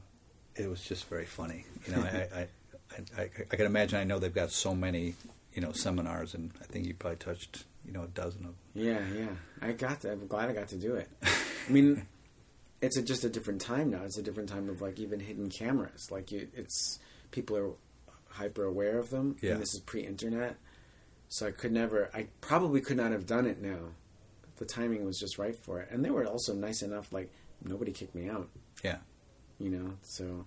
[0.57, 1.65] it was just very funny.
[1.87, 3.99] You know, I, I, I, I, I can imagine.
[4.01, 5.15] I know they've got so many,
[5.55, 8.57] you know, seminars, and I think you probably touched, you know, a dozen of them.
[8.75, 9.29] Yeah, yeah.
[9.61, 10.01] I got.
[10.01, 11.09] To, I'm glad I got to do it.
[11.23, 12.07] I mean,
[12.83, 14.03] it's a, just a different time now.
[14.05, 16.09] It's a different time of like even hidden cameras.
[16.11, 16.99] Like you, it's
[17.31, 17.71] people are
[18.31, 19.37] hyper aware of them.
[19.41, 19.53] Yeah.
[19.53, 20.57] And this is pre-internet,
[21.29, 22.11] so I could never.
[22.13, 23.91] I probably could not have done it now.
[24.59, 27.13] The timing was just right for it, and they were also nice enough.
[27.13, 27.33] Like
[27.65, 28.49] nobody kicked me out.
[28.85, 28.99] Yeah.
[29.59, 30.47] You know, so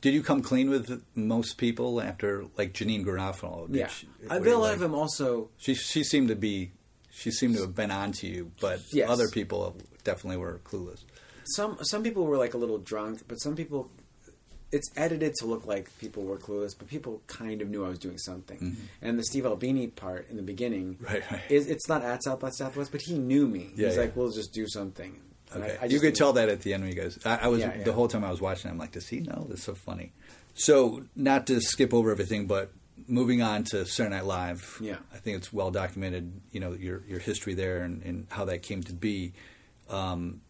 [0.00, 3.66] Did you come clean with most people after, like Janeane Garofalo?
[3.66, 3.86] Did yeah.
[3.88, 5.50] she- were you they'll like- have them also.
[5.58, 6.72] She she seemed to be
[7.10, 9.10] she seemed to have been on to you, but Yes.
[9.10, 11.04] other people definitely were clueless.
[11.54, 13.90] Some some people were like a little drunk, but some people
[14.72, 18.00] it's edited to look like people were clueless, but people kind of knew I was
[18.00, 18.58] doing something.
[18.58, 18.82] Mm-hmm.
[19.00, 21.40] And the Steve Albini part in the beginning, Right, right.
[21.48, 23.70] Is, it's not at South by Southwest, but he knew me.
[23.76, 24.02] Yeah, He's yeah.
[24.02, 25.20] like, "We'll just do something."
[25.52, 25.78] And I- Okay.
[25.82, 27.18] I you could tell that at the end when you guys.
[27.24, 27.82] I, I was yeah.
[27.84, 28.70] the whole time I was watching.
[28.70, 29.46] I'm like, does he know?
[29.48, 30.12] That's so funny.
[30.54, 32.72] So, not to skip over everything, but
[33.06, 34.78] moving on to Saturday Night Live.
[34.80, 34.96] Yeah.
[35.14, 36.40] I think it's well documented.
[36.50, 39.32] You know your your history there and, and how that came to be.
[39.88, 40.40] Um,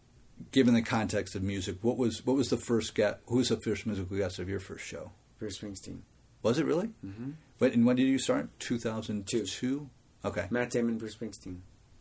[0.53, 3.19] given the context of music, what was what was the first guest?
[3.27, 5.11] Who was the first musical guest of your first show?
[5.39, 6.01] Bruce Springsteen,
[6.43, 6.89] Was it really?
[7.05, 7.31] Mm-hmm.
[7.59, 8.49] But and when did you start?
[8.59, 9.45] Two thousand Two.
[9.47, 9.89] two.
[10.25, 10.47] Okay.
[10.51, 11.59] Matt Damon, Bruce Springsteen.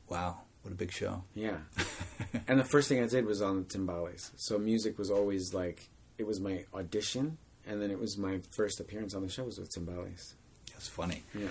[0.10, 1.24] Wow, what a big show.
[1.34, 1.58] Yeah.
[2.48, 4.32] and the first thing I did was on the timbales.
[4.38, 8.80] So music was always like it was my audition, and then it was my first
[8.80, 10.34] appearance on the show was with timbales.
[10.72, 11.24] That's funny.
[11.38, 11.48] Yeah.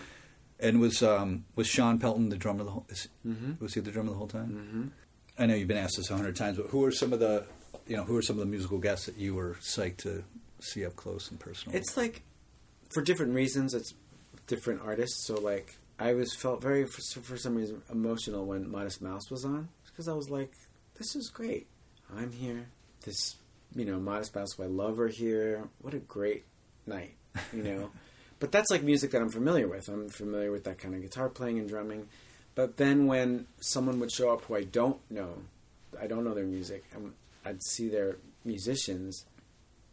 [0.61, 2.87] And was um, was Shawn Pelton the drummer the whole?
[2.89, 3.61] Is, Mhm.
[3.61, 4.49] Was he the drummer the whole time?
[4.51, 4.87] Mm-hmm.
[5.39, 7.45] I know you've been asked this a hundred times, but who are some of the,
[7.87, 10.25] you know, who are some of the musical guests that you were psyched to
[10.61, 11.77] see up close and personal?
[11.77, 12.23] It's like
[12.93, 13.75] for different reasons.
[13.75, 13.95] It's
[14.47, 15.27] different artists.
[15.27, 19.45] So like I was felt very for, for some reason emotional when Modest Mouse was
[19.45, 20.53] on because I was like,
[20.97, 21.67] this is great.
[22.17, 22.67] I'm here.
[23.05, 23.37] This
[23.75, 25.69] you know Modest Mouse, who I love her here.
[25.81, 26.45] What a great
[26.87, 27.15] night.
[27.53, 27.91] You know.
[28.41, 29.89] But that's like music that I'm familiar with.
[29.89, 32.09] I'm familiar with that kind of guitar playing and drumming.
[32.55, 35.43] But then when someone would show up who I don't know,
[36.01, 37.13] I don't know their music, and
[37.45, 39.25] I'd see their musicians.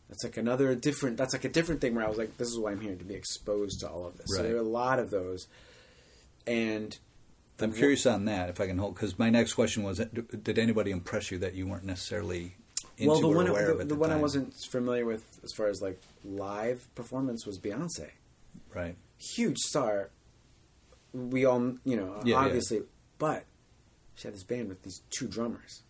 [0.10, 1.18] That's like another different.
[1.18, 3.04] That's like a different thing where I was like, "This is why I'm here to
[3.04, 5.48] be exposed to all of this." So there are a lot of those,
[6.46, 6.98] and
[7.60, 10.06] I'm curious on that if I can hold because my next question was, uh,
[10.44, 12.56] did anybody impress you that you weren't necessarily
[12.98, 15.52] into Well, the or one, aware the, the the one I wasn't familiar with as
[15.54, 18.12] far as like live performance was Beyonce.
[18.74, 18.96] right.
[19.36, 20.10] huge star.
[21.14, 22.46] We all, you know, Yeah, yeah.
[22.46, 22.82] obviously,
[23.18, 23.46] but
[24.16, 25.82] she had this band with these two drummers,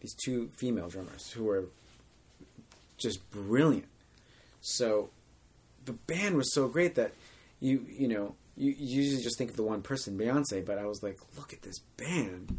[0.00, 1.64] these two female drummers who were
[2.96, 3.88] just brilliant.
[4.60, 5.10] So
[5.84, 7.12] the band was so great that
[7.60, 10.86] you, you know, you, you usually just think of the one person, Beyonce, but I
[10.86, 12.58] was like, look at this band.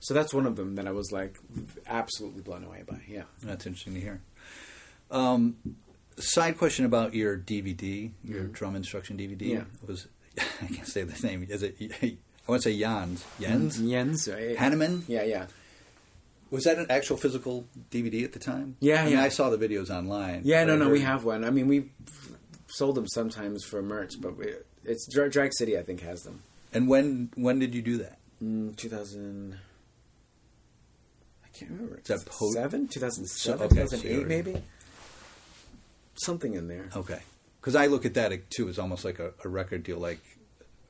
[0.00, 1.38] So that's one of them that I was like
[1.86, 3.00] absolutely blown away by.
[3.08, 3.22] Yeah.
[3.42, 4.20] That's interesting to hear.
[5.10, 5.56] Um,
[6.18, 9.50] side question about your DVD, your drum instruction DVD Mm-hmm.
[9.50, 9.64] Yeah.
[9.86, 10.08] was
[10.62, 11.46] I can't say the name.
[11.48, 11.76] Is it?
[12.02, 12.16] I
[12.50, 13.24] want to say Jans.
[13.40, 14.56] Jens Jens, right?
[14.56, 15.02] Hannemann.
[15.06, 15.46] Yeah, yeah.
[16.50, 18.76] Was that an actual physical DVD at the time?
[18.80, 19.22] Yeah, I mean, yeah.
[19.24, 20.40] I saw the videos online.
[20.44, 21.44] Yeah, no, no, we have one.
[21.44, 21.90] I mean, we
[22.68, 25.76] sold them sometimes for merch, but we, it's Dra- Drag City.
[25.76, 26.42] I think has them.
[26.72, 28.18] And when when did you do that?
[28.42, 29.58] Mm, 2000.
[31.44, 31.96] I can't remember.
[31.98, 32.88] Is that po- seven?
[32.88, 34.62] 2007, So- okay, so 2008, you're- maybe.
[36.16, 36.88] Something in there.
[36.96, 37.20] Okay,
[37.68, 39.98] because I look at that too as almost like a, a record deal.
[39.98, 40.20] Like,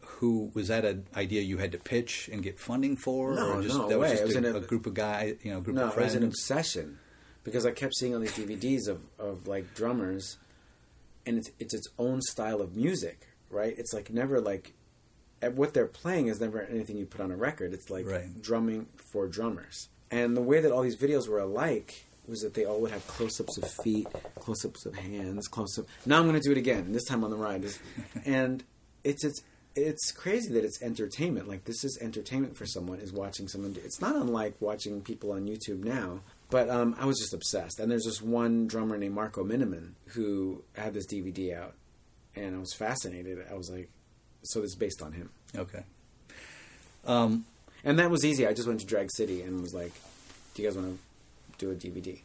[0.01, 3.63] who was that an idea you had to pitch and get funding for, No, or
[3.63, 4.11] just no that way.
[4.13, 5.99] was It was a, in a- group of guys, you know, a group No, of
[5.99, 6.99] it was an obsession
[7.43, 10.37] because I kept seeing all these DVDs of, of like drummers,
[11.27, 13.75] and it's it's its own style of music, right?
[13.77, 14.75] It's like never like
[15.55, 17.73] what they're playing is never anything you put on a record.
[17.73, 18.41] It's like Right.
[18.41, 22.65] drumming for drummers, and the way that all these videos were alike was that they
[22.65, 25.87] all would have close-ups of feet, close-ups of hands, close-up.
[26.07, 26.93] Now I'm going to do it again.
[26.93, 27.65] This time on the ride,
[28.25, 28.63] and
[29.05, 29.41] it's it's
[29.75, 31.49] it's crazy that it's entertainment.
[31.49, 33.73] Like this is entertainment for someone is watching someone.
[33.73, 36.21] Do, it's not unlike watching people on YouTube now.
[36.51, 37.79] But um, I was just obsessed.
[37.79, 41.75] And there's this one drummer named Marco Minnemann who had this DVD out,
[42.35, 43.39] and I was fascinated.
[43.51, 43.91] I was like,
[44.45, 45.29] so this is based on him.
[45.55, 45.83] Okay.
[47.07, 47.45] Um,
[47.85, 48.47] And that was easy.
[48.47, 49.93] I just went to Drag City and was like,
[50.55, 50.99] "Do you guys want to
[51.59, 52.21] do a DVD?"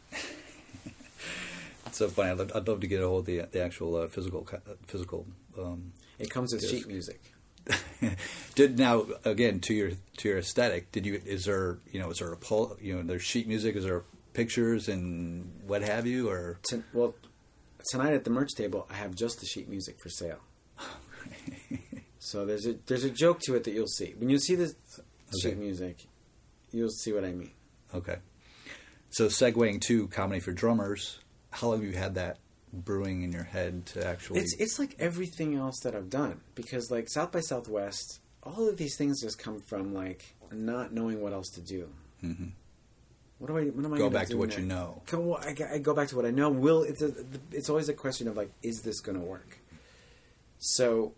[1.86, 2.30] it's so funny.
[2.30, 4.58] I'd love, I'd love to get a hold of the the actual uh, physical uh,
[4.86, 5.26] physical.
[5.58, 7.20] Um, It comes with sheet music.
[8.54, 10.92] did now again to your to your aesthetic?
[10.92, 13.76] Did you is there you know is there a pull you know there's sheet music?
[13.76, 17.14] Is there pictures and what have you or To, well,
[17.90, 20.40] tonight at the merch table, I have just the sheet music for sale.
[22.18, 24.74] so there's a there's a joke to it that you'll see when you see this
[25.40, 26.06] sheet music.
[26.70, 27.52] You'll see what I mean.
[27.94, 28.16] Okay.
[29.14, 32.38] So segueing to comedy for drummers, how long have you had that
[32.72, 34.40] brewing in your head to actually?
[34.40, 38.76] It's it's like everything else that I've done because like South by Southwest, all of
[38.76, 41.90] these things just come from like not knowing what else to do.
[42.24, 42.50] Mhm.
[43.38, 43.64] What do I?
[43.66, 44.60] What am I Go back to what next?
[44.60, 45.02] you know.
[45.06, 46.50] Go, I, I go back to what I know.
[46.50, 47.12] Will it's a,
[47.52, 49.58] it's always a question of like, is this going to work?
[50.58, 51.12] So,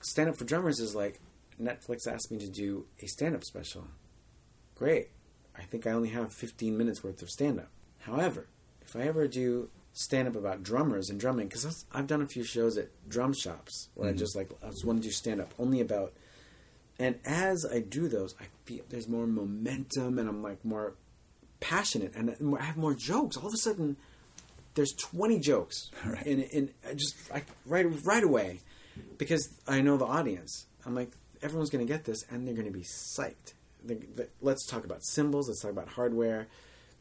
[0.00, 1.18] stand up for drummers is like
[1.58, 3.86] Netflix asked me to do a stand up special.
[4.74, 5.08] Great.
[5.58, 7.68] I think I only have 15 minutes worth of stand up.
[8.00, 8.46] However,
[8.82, 12.44] if I ever do stand up about drummers and drumming, because I've done a few
[12.44, 14.14] shows at drum shops where Mhm.
[14.14, 16.12] I just like, I just want to do stand up only about.
[16.98, 20.94] And as I do those, I feel there's more momentum and I'm like more
[21.60, 23.36] passionate and I have more jokes.
[23.36, 23.96] All of a sudden,
[24.74, 26.24] there's 20 jokes Right.
[26.26, 28.60] in just I, right right away
[29.16, 30.66] because I know the audience.
[30.86, 31.10] I'm like
[31.42, 33.54] everyone's going to get this and they're going to be psyched.
[33.84, 35.48] The, the, let's talk about cymbals.
[35.48, 36.48] Let's talk about hardware,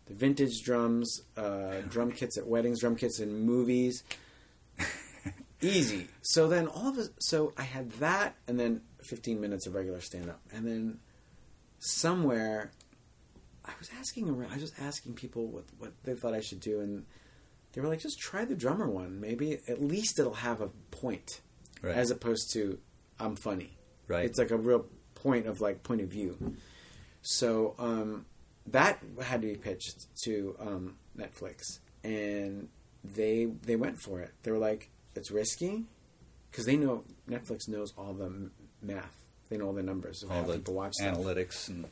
[0.06, 4.04] the vintage drums, uh, drum kits at weddings, drum kits in movies.
[5.62, 6.08] Easy.
[6.22, 7.10] So then all of it.
[7.20, 11.00] So I had that, and then 15 minutes of regular stand up, and then
[11.80, 12.72] somewhere
[13.66, 14.52] I was asking around.
[14.52, 17.06] I was just asking people what what they thought I should do, and
[17.74, 19.20] they were like, "Just try the drummer one.
[19.20, 21.42] Maybe at least it'll have a point,
[21.82, 21.96] Right.
[21.96, 22.78] as opposed to
[23.20, 23.78] I'm funny.
[24.08, 24.26] Right.
[24.26, 24.86] It's like a real
[25.21, 26.56] point of like point of view.
[27.21, 28.25] So um,
[28.67, 32.69] that had to be pitched to um, Netflix, and
[33.03, 34.32] they they went for it.
[34.43, 35.84] They were like, "It's risky,"
[36.51, 38.49] because they know Netflix knows all the
[38.82, 39.15] math.
[39.49, 41.17] They know all the numbers of all how the people watch stuff.
[41.17, 41.86] analytics and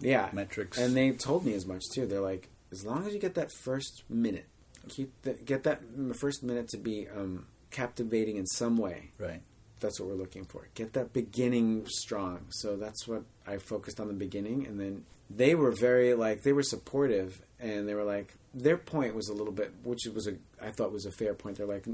[0.00, 0.78] yeah metrics.
[0.78, 2.06] and they told me as much too.
[2.06, 4.46] They're like, as long as you get that first minute,
[4.88, 5.80] keep the, get that
[6.18, 9.10] first minute to be um, captivating in some way.
[9.18, 9.42] right.
[9.80, 10.68] That's what we're looking for.
[10.74, 12.46] Get that beginning strong.
[12.50, 16.52] So that's what I focused on the beginning, and then they were very like they
[16.52, 20.34] were supportive, and they were like their point was a little bit, which was a
[20.62, 21.56] I thought was a fair point.
[21.56, 21.86] They're like,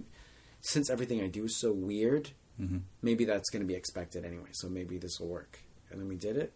[0.62, 4.48] since everything I do is so weird, hmm maybe that's going to be expected anyway.
[4.52, 5.60] So maybe this will work.
[5.90, 6.52] And then we did it,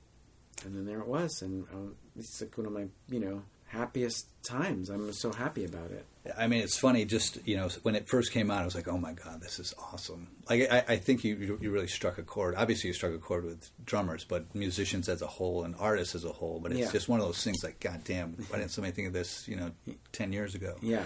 [0.64, 4.26] and then there it was, and um, it's like one of my you know happiest
[4.42, 4.90] times.
[4.90, 6.04] I'm so happy about it.
[6.36, 7.04] I mean, it's funny.
[7.04, 9.58] Just you know, when it first came out, I was like, "Oh my god, this
[9.58, 12.54] is awesome!" Like, I, I think you you- really struck a chord.
[12.56, 16.24] Obviously, you struck a chord with drummers, but musicians as a whole and artists as
[16.24, 16.60] a whole.
[16.60, 16.92] But it's Yeah.
[16.92, 17.64] just one of those things.
[17.64, 19.48] Like, God damn, why didn't somebody think of this?
[19.48, 19.70] You know,
[20.12, 20.76] ten years ago.
[20.82, 21.04] Yeah,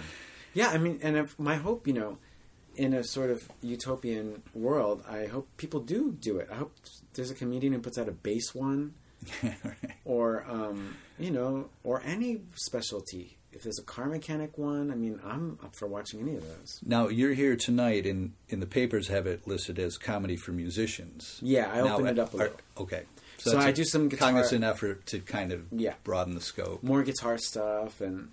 [0.53, 0.69] yeah.
[0.69, 2.17] I mean, and if my hope, you know,
[2.75, 6.49] in a sort of utopian world, I hope people do do it.
[6.51, 6.73] I hope
[7.13, 8.95] there's a comedian who puts out a bass one,
[9.43, 9.75] Right.
[10.05, 13.37] or um, you know, or any specialty.
[13.51, 16.77] If there's a car mechanic one, I mean, I'm up for watching any of those.
[16.85, 21.39] Now you're here tonight, and in the papers have it listed as comedy for musicians.
[21.41, 22.57] Yeah, I Now, opened it up a are- little.
[22.79, 23.03] Okay,
[23.37, 25.93] So that's I do some guitar- cognizant effort to kind of Yeah.
[26.03, 26.83] broaden the scope.
[26.83, 28.27] more guitar stuff and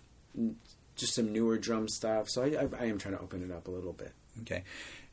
[0.96, 2.28] just some newer drum stuff.
[2.28, 4.12] So I, I, I am trying to open it up a little bit.
[4.40, 4.64] Okay,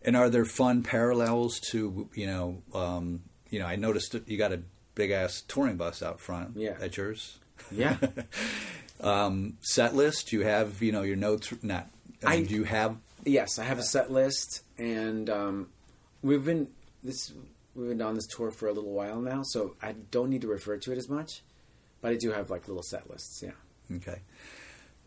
[0.02, 4.40] and are there fun parallels to you know um, you know I noticed that you
[4.40, 4.62] got a
[5.00, 6.52] big ass touring bus out front.
[6.56, 6.76] Yeah.
[6.82, 7.40] at yours.
[7.72, 7.98] Yeah.
[9.02, 10.34] Um, set list.
[10.34, 11.54] You have you know your notes.
[11.64, 11.88] Not.
[12.22, 12.98] I mean, I- do you have?
[13.24, 15.70] yes, I have a set list, and um,
[16.22, 16.68] we've been
[17.02, 17.32] this
[17.76, 20.50] we've been on this tour for a little while now, so I don't need to
[20.50, 21.44] refer to it as much.
[22.02, 23.42] But I do have like little set lists.
[23.42, 24.20] Yeah, Okay,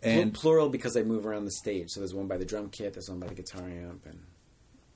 [0.03, 1.91] and plural because I move around the stage.
[1.91, 4.21] So there's one by the drum kit, there's one by the guitar amp, and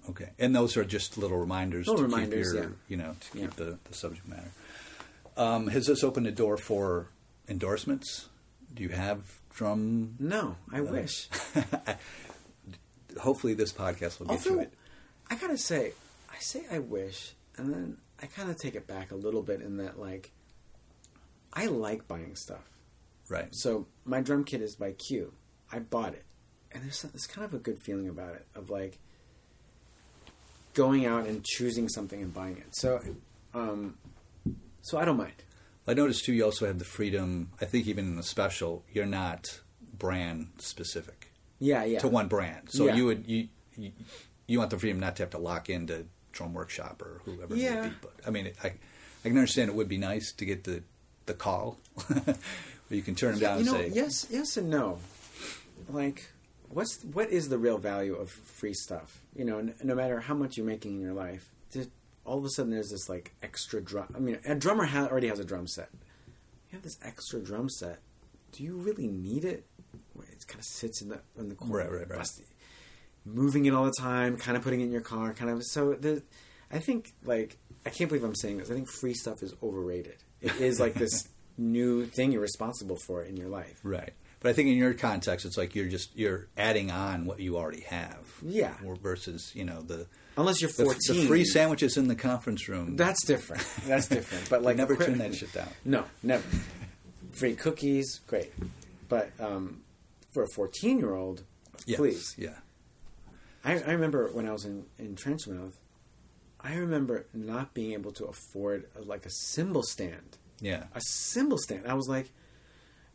[0.09, 1.87] okay, and those are just little reminders.
[1.87, 2.77] Little to reminders, keep your, yeah.
[2.89, 3.45] You know, to Yeah.
[3.45, 4.53] keep the, the subject matter.
[5.37, 7.09] Um, has this opened a door for
[7.49, 8.29] endorsements?
[8.73, 10.17] Do you have drum?
[10.19, 11.29] no, I Uh, wish.
[13.21, 14.73] Hopefully, this podcast will get you it.
[15.31, 15.93] I gotta say,
[16.31, 19.61] I say I wish, and then I kind of take it back a little bit
[19.63, 20.33] in that, like,
[21.53, 22.69] I like buying stuff.
[23.29, 23.49] Right.
[23.53, 25.33] So my drum kit is by Q.
[25.73, 26.25] I bought it,
[26.73, 28.99] and there's there's kind of a good feeling about it of like
[30.75, 32.67] going out and choosing something and buying it.
[32.77, 33.01] So,
[33.55, 33.97] um,
[34.87, 35.43] so I don't mind.
[35.87, 36.33] I noticed too.
[36.33, 37.51] You also have the freedom.
[37.61, 39.61] I think even in the special, you're not
[39.97, 41.99] brand specific Yeah, yeah.
[42.01, 42.71] to one brand.
[42.71, 42.95] So Yeah.
[42.97, 43.93] you would you, you
[44.49, 47.59] you want the freedom not to have to lock into Drum Workshop or whoever it
[47.61, 47.83] Yeah.
[47.83, 47.95] may be.
[48.03, 48.69] But I mean, I
[49.25, 50.83] I can understand it would be nice to get the
[51.27, 51.79] the call.
[52.09, 52.35] where
[52.91, 54.99] you can turn them down you know, say, yes, yes, and no.
[55.89, 56.31] Like,
[56.69, 59.21] what's what is the real value of free stuff?
[59.35, 61.91] You know, n- no matter how much you're making in your life, just,
[62.27, 64.09] all of a sudden there's this like extra drum.
[64.15, 65.89] I mean, a drummer ha- already has a drum set.
[66.71, 68.01] You have this extra drum set.
[68.53, 69.65] Do you really need it?
[70.19, 72.21] It kind of sits in the in the corner, Right, right, right.
[72.21, 72.45] busty-
[73.25, 75.63] moving it all the time, kind of putting it in your car, kind of.
[75.65, 76.23] So the,
[76.71, 78.71] I think like I can't believe I'm saying this.
[78.71, 80.17] I think free stuff is overrated.
[80.41, 83.79] It is like this new thing you're responsible for in your life.
[83.83, 84.13] right.
[84.41, 87.57] But I think in your context, it's like you're just you're adding on what you
[87.57, 88.27] already have.
[88.43, 88.75] Yeah.
[89.03, 90.07] Versus you know the
[90.37, 90.97] Unless you're 14.
[91.09, 92.97] the free sandwiches in the conference room.
[92.97, 93.67] That's different.
[93.87, 94.49] That's different.
[94.51, 95.69] But like never turn that shit down.
[95.85, 96.45] No, never.
[97.33, 98.53] Free cookies, great.
[99.09, 99.83] But um,
[100.35, 101.43] for a 14 year old,
[101.87, 102.35] Yes, please.
[102.37, 102.55] Yeah.
[103.65, 105.75] I, I remember when I was in, in Trenchmouth,
[106.61, 110.39] I remember not being able to afford a, like a cymbal stand.
[110.61, 110.85] Yeah.
[110.95, 111.87] A cymbal stand.
[111.87, 112.31] I was like,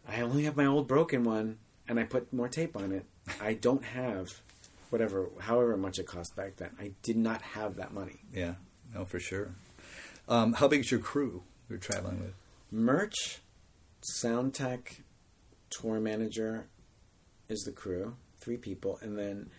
[0.07, 1.57] I only have my old broken one,
[1.88, 3.05] and I put more tape on it.
[3.41, 4.28] I don't have
[4.91, 6.69] whatever, however much it cost back then.
[6.79, 8.19] I did not have that money.
[8.31, 8.55] Yeah,
[8.93, 9.55] no, for sure.
[10.27, 12.33] Um, how big is your crew you're traveling with?
[12.69, 13.39] Merch,
[14.01, 15.01] sound tech,
[15.71, 16.67] tour manager
[17.49, 18.15] is the crew.
[18.39, 19.49] three people, and then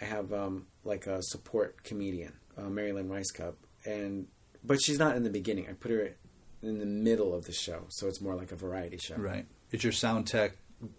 [0.00, 4.26] I have um, like a support comedian, uh, Marilyn Rice Cup, and
[4.64, 5.66] but she's not in the beginning.
[5.68, 6.16] I put her
[6.62, 9.16] in the middle of the show, so it's more like a variety show.
[9.16, 9.46] Right.
[9.72, 10.56] Is your sound tech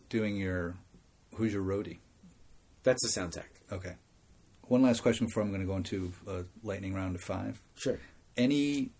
[0.09, 0.77] doing your?
[1.35, 1.99] Who's your roadie?
[2.83, 3.49] That's the sound tech.
[3.71, 3.93] Okay.
[4.67, 7.59] One last question before I'm going to go into a lightning round of five.
[7.75, 7.99] Sure.
[8.37, 8.91] Any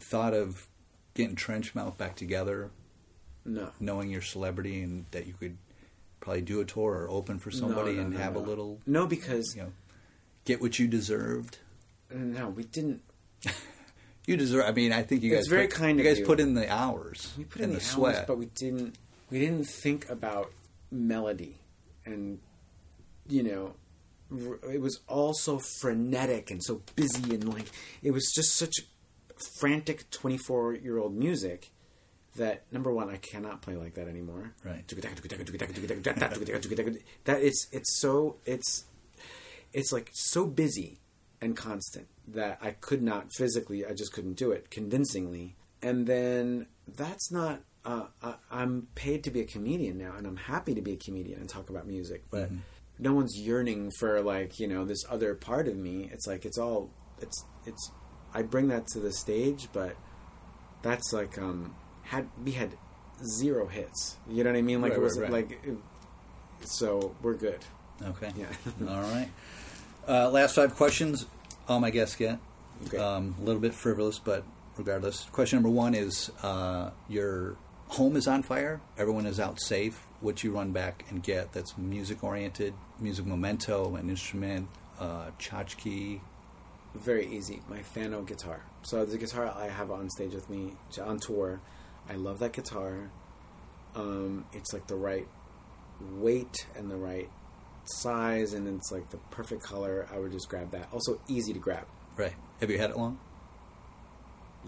[0.00, 0.66] thought of
[1.14, 2.70] getting Trenchmouth back together,
[3.44, 3.70] No.
[3.80, 5.56] knowing your celebrity and that you could
[6.20, 8.80] probably do a tour or open for somebody No, no, and no, have a little,
[8.86, 9.72] No, because you know,
[10.44, 11.58] get what you deserved?
[12.10, 13.02] no, we didn't.
[14.26, 14.66] You deserve.
[14.66, 15.38] I mean, I think you guys.
[15.44, 16.26] It's very put, kind you of guys you.
[16.26, 18.14] put in the hours We put in the, the, sweat.
[18.16, 18.96] hours, but we didn't.
[19.30, 20.52] We didn't think about
[20.90, 21.56] melody,
[22.04, 22.38] and
[23.28, 23.74] you know,
[24.70, 27.66] it was all so frenetic and so busy, and like
[28.02, 28.74] it was just such
[29.58, 31.70] frantic twenty-four-year-old music
[32.36, 34.54] that number one, I cannot play like that anymore.
[34.64, 34.86] Right.
[37.24, 38.84] That it's it's so it's
[39.72, 41.00] it's like so busy
[41.40, 45.56] and constant that I could not physically, I just couldn't do it convincingly.
[45.82, 47.60] And then that's not.
[47.84, 50.96] Uh, I, I'm paid to be a comedian now, and I'm happy to be a
[50.96, 52.24] comedian and talk about music.
[52.30, 52.50] But
[52.98, 56.08] no one's yearning for like you know this other part of me.
[56.12, 56.90] It's like it's all
[57.20, 57.90] it's it's.
[58.34, 59.96] I bring that to the stage, but
[60.82, 61.74] that's like um
[62.04, 62.72] had we had
[63.24, 64.16] zero hits.
[64.28, 64.82] You know what I mean?
[64.82, 65.48] Like Right, it was right, right.
[65.50, 65.60] like.
[65.64, 65.76] It,
[66.60, 67.60] so we're good.
[68.02, 68.32] Okay.
[68.36, 68.46] Yeah.
[68.88, 69.28] All right.
[70.06, 71.26] Uh, last five questions.
[71.68, 72.38] All my guests get.
[72.86, 72.96] Okay.
[72.96, 74.44] Um, a little bit frivolous, but
[74.76, 75.24] regardless.
[75.32, 77.56] Question number one is uh, your
[77.88, 78.80] home is on fire.
[78.96, 80.06] Everyone is out safe.
[80.20, 84.68] What you run back and get that's music oriented, music memento, an instrument,
[84.98, 86.20] uh, tchotchke.
[86.94, 87.62] very easy.
[87.68, 88.64] My Fano guitar.
[88.82, 90.72] So the guitar I have on stage with me
[91.02, 91.60] on tour,
[92.08, 93.10] I love that guitar.
[93.94, 95.28] Um, it's like the right
[96.16, 97.28] weight and the right
[97.84, 100.08] size, and it's like the perfect color.
[100.12, 100.88] I would just grab that.
[100.92, 101.86] Also easy to grab.
[102.16, 102.34] Right.
[102.60, 103.18] Have you had it long?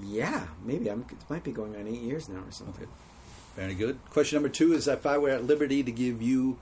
[0.01, 1.01] Yeah, maybe I'm.
[1.11, 2.85] It might be going on eight years now or something.
[2.85, 2.93] Okay.
[3.61, 3.99] Very good.
[4.09, 6.59] Question number two is if I were at liberty to give you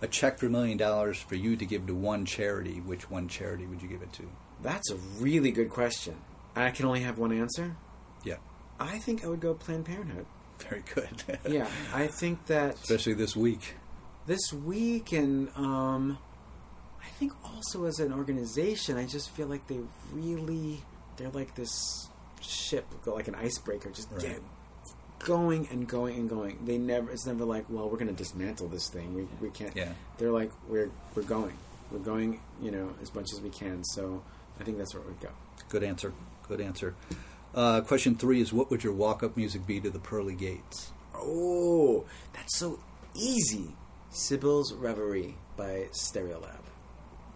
[0.00, 3.28] a check for a million dollars for you to give to one charity, which one
[3.28, 4.30] charity would you give it to?
[4.62, 6.16] That's a really good question.
[6.56, 7.76] I can only have one answer.
[8.24, 8.36] Yeah.
[8.80, 10.24] I think I would go Planned Parenthood.
[10.58, 11.38] Very good.
[11.48, 13.74] Yeah, I think that Especially this week.
[14.26, 16.18] this week and um
[17.04, 19.80] I think also as an organization I just feel like they
[20.12, 20.82] really
[21.16, 22.08] they're like this
[22.40, 24.20] ship like an icebreaker just Right.
[24.22, 24.42] get
[25.20, 28.68] going and going and going they never it's never like well we're going to dismantle
[28.68, 29.92] this thing we, we can't Yeah.
[30.18, 31.56] they're like we're we're going
[31.90, 34.22] we're going you know as much as we can so
[34.60, 35.30] I think that's where we go
[35.68, 36.12] Good answer.
[36.46, 36.94] Good answer.
[37.54, 40.92] Uh, question three is what would your walk up music be to the pearly gates?
[41.14, 42.78] oh that's so
[43.14, 43.74] easy
[44.12, 46.60] Cybele's Reverie by Stereolab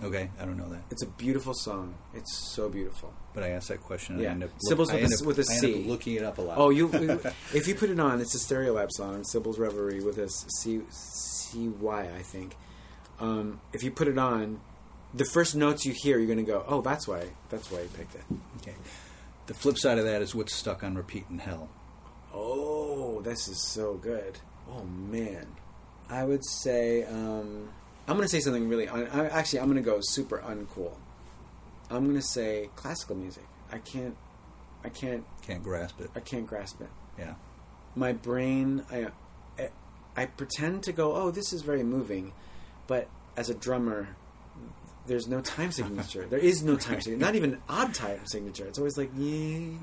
[0.03, 0.82] Okay, I don't know that.
[0.90, 4.16] it's a beautiful song it's so beautiful But I asked that question.
[4.16, 4.30] and Yeah.
[4.30, 6.38] I end up, Cybele's I with a- up- with a I up looking it up
[6.38, 6.59] a lot.
[6.59, 6.90] Oh, you
[7.55, 11.68] if you put it on, it's a Stereolab song, Cybele's Reverie with a C C
[11.68, 12.57] Y, I think.
[13.20, 14.61] Um, if you put it on,
[15.14, 17.28] the first notes you hear, you're going to go, "Oh, that's why.
[17.50, 18.22] That's why you picked it."
[18.61, 18.74] Okay.
[19.46, 21.68] The flip side of that is what's stuck on repeat in hell.
[22.34, 24.38] Oh, this is so good.
[24.70, 25.46] Oh man,
[26.09, 27.68] I would say um,
[28.09, 28.88] I'm going to say something really.
[28.88, 30.92] Un- I, actually, I'm going to go super uncool.
[31.90, 33.44] I'm going to say classical music.
[33.70, 34.16] I can't.
[34.84, 35.24] I can't.
[35.42, 36.11] Can't grasp it.
[36.16, 36.88] I can't grasp it.
[37.18, 37.34] Yeah.
[37.94, 39.09] my brain I,
[39.59, 39.68] I
[40.16, 42.32] I pretend to go oh this is very moving
[42.86, 44.16] but as a drummer
[45.07, 48.78] there's no time signature there is no time signature not even odd time signature it's
[48.78, 49.76] always like yeah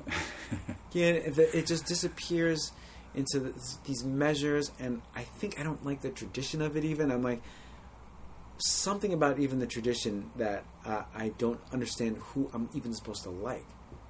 [0.92, 2.72] yeah it, just disappears
[3.14, 3.54] into
[3.84, 7.42] these measures and I think I don't like the tradition of it even I'm like
[8.60, 13.30] something about even the tradition that uh, I don't understand who I'm even supposed to
[13.30, 13.66] like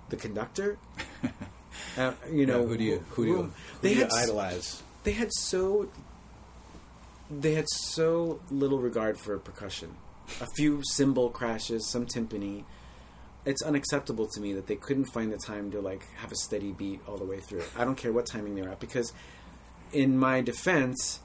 [0.08, 0.76] the conductor
[1.96, 4.82] uh, you know Yeah, who do you who do you, who they do you idolize?
[5.04, 5.88] they had so
[7.30, 9.94] they had so little regard for percussion.
[10.40, 12.64] A few cymbal crashes, some timpani.
[13.44, 16.72] It's unacceptable to me that they couldn't find the time to like have a steady
[16.72, 17.62] beat all the way through.
[17.78, 19.12] I don't care what timing they're at because,
[19.92, 21.20] in my defense,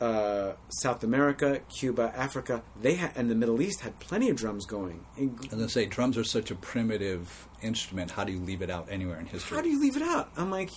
[0.00, 4.64] uh, South America, Cuba, Africa, they had, and the Middle East had plenty of drums
[4.66, 5.04] going.
[5.16, 8.12] And I was gonna say drums are such a primitive instrument.
[8.12, 9.56] How do you leave it out anywhere in history?
[9.56, 10.30] how do you leave it out?
[10.36, 10.70] I'm like,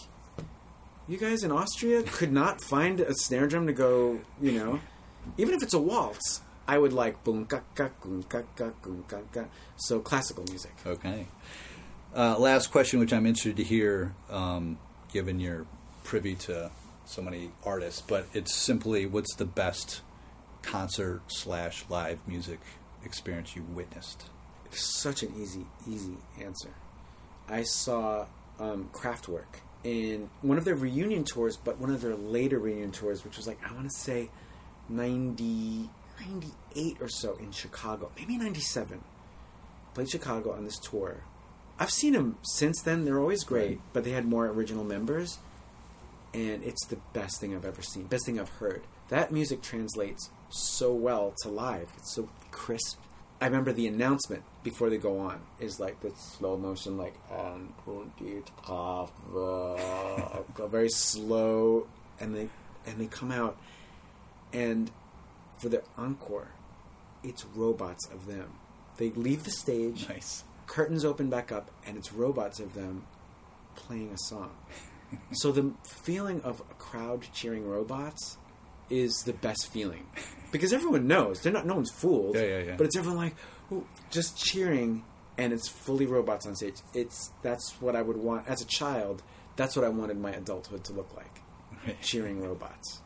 [1.08, 4.80] you guys in Austria could not find a snare drum to go, you know,
[5.38, 9.04] even if it's a waltz, I would like boom ka ka boom ka ka boom
[9.08, 9.46] ka ka.
[9.76, 10.74] So classical music.
[10.86, 11.28] Okay.
[12.16, 14.78] Uh, last question, which I'm interested to hear, um,
[15.14, 15.66] given you're
[16.04, 16.72] privy to
[17.12, 20.02] so many artists, but it's simply what's the best
[20.62, 22.60] concert slash live music
[23.04, 24.30] experience you witnessed?
[24.72, 26.70] Such an easy, easy answer.
[27.50, 28.28] I saw
[28.60, 33.26] um, Kraftwerk in one of their reunion tours, but one of their later reunion tours,
[33.26, 34.30] which was like, I want to say
[34.88, 35.90] 90,
[36.26, 39.04] 98 or so in Chicago, maybe 97.
[39.94, 41.24] Played Chicago on this tour.
[41.78, 43.04] I've seen them since then.
[43.04, 45.40] They're always great, but they had more original members.
[46.34, 48.84] And it's the best thing I've ever seen, best thing I've heard.
[49.10, 51.90] That music translates so well to live.
[51.98, 53.00] It's so crisp.
[53.42, 57.74] I remember the announcement before they go on is like the slow motion, like um,
[60.54, 61.88] go very slow,
[62.20, 62.50] and they
[62.86, 63.58] and they come out,
[64.54, 64.92] and
[65.60, 66.50] for their encore,
[67.24, 68.54] it's robots of them.
[68.98, 70.44] They leave the stage, Nice.
[70.68, 73.06] curtains open back up, and it's robots of them
[73.76, 74.52] playing a song.
[75.32, 78.38] So the feeling of a crowd cheering robots
[78.90, 80.06] is the best feeling
[80.52, 81.66] because everyone knows they're not.
[81.66, 82.36] No one's fooled.
[82.36, 82.76] Yeah, yeah, yeah.
[82.78, 83.36] But it's everyone like
[83.72, 85.04] ooh, just cheering,
[85.38, 86.76] and it's fully robots on stage.
[86.94, 89.24] It's that's what I would want as a child.
[89.56, 93.02] That's what I wanted my adulthood to look like, cheering robots.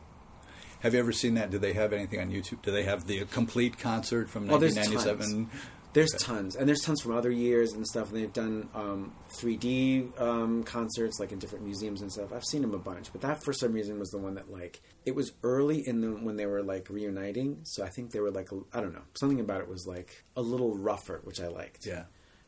[0.80, 1.50] Have you ever seen that?
[1.50, 2.62] Do they have anything on YouTube?
[2.62, 5.50] Do they have the complete concert from Oh, 1997?
[5.96, 6.24] There's Okay.
[6.24, 8.12] tons, and there's tons from other years and stuff.
[8.12, 12.34] And they've done um, 3D um, concerts, like in different museums and stuff.
[12.34, 14.82] I've seen them a bunch, but that for some reason was the one that like
[15.06, 17.60] it was early in the when they were like reuniting.
[17.62, 20.42] So I think they were like I don't know something about it was like a
[20.42, 21.86] little rougher, which I liked.
[21.86, 22.04] Yeah.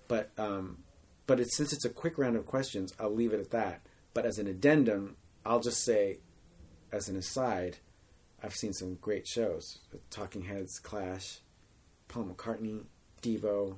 [0.08, 0.84] But um,
[1.26, 3.80] but it's, since it's a quick round of questions, I'll leave it at that.
[4.12, 6.18] But as an addendum, I'll just say,
[6.92, 7.78] as an aside,
[8.42, 9.78] I've seen some great shows:
[10.10, 11.38] Talking Heads, Clash,
[12.08, 12.84] Paul McCartney,
[13.22, 13.76] Devo,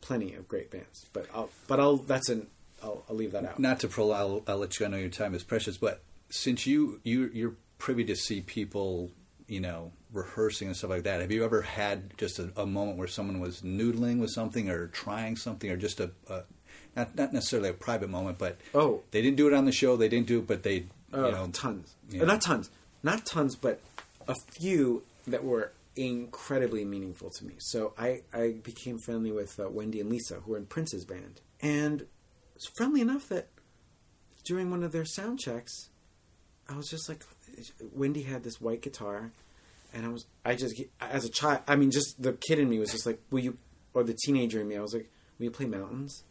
[0.00, 1.06] plenty of great bands.
[1.12, 2.46] But I'll but I'll that's an
[2.82, 3.58] I'll, I'll leave that out.
[3.58, 4.86] Not to prolong, I'll, I'll let you.
[4.86, 9.10] I know your time is precious, but since you you you're privy to see people,
[9.46, 11.20] you know, rehearsing and stuff like that.
[11.20, 14.88] Have you ever had just a, a moment where someone was noodling with something or
[14.88, 16.42] trying something, or just a, a
[16.96, 19.02] not not necessarily a private moment, but Oh.
[19.12, 19.96] they didn't do it on the show.
[19.96, 21.94] They didn't do it, but they Oh, you know tons.
[22.10, 22.22] yeah.
[22.22, 22.70] Uh, Not tons.
[23.02, 23.80] Not tons, but
[24.26, 27.54] a few that were incredibly meaningful to me.
[27.58, 31.40] So I, I became friendly with uh, Wendy and Lisa, who were in Prince's band.
[31.60, 32.06] And
[32.54, 33.48] it's friendly enough that
[34.44, 35.90] during one of their sound checks,
[36.68, 37.22] I was just like,
[37.92, 39.32] Wendy had this white guitar,
[39.92, 42.78] and I was, I just, as a child, I mean, just the kid in me
[42.78, 43.58] was just like, will you,
[43.94, 46.24] or the teenager in me, I was like, will you play Mountains?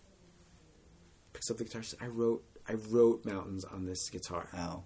[1.34, 4.84] Picks up the guitar, she said, I wrote, I wrote Mountains on this guitar Wow.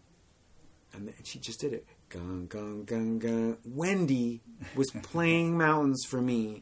[0.94, 1.86] and then she just did it.
[2.12, 3.58] Gung gung gung gung.
[3.66, 4.42] Wendy
[4.76, 6.62] was playing mountains for me.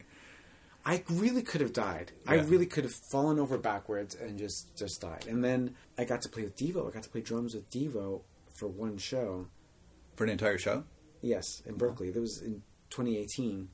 [0.86, 2.12] I really could have died.
[2.26, 5.26] I really could have fallen over backwards and just just died.
[5.28, 6.88] And then I got to play with Devo.
[6.88, 8.22] I got to play drums with Devo
[8.58, 9.48] for one show.
[10.16, 10.84] for an entire show.
[11.20, 12.10] Yes, in Berkeley.
[12.10, 13.68] That was in 2018.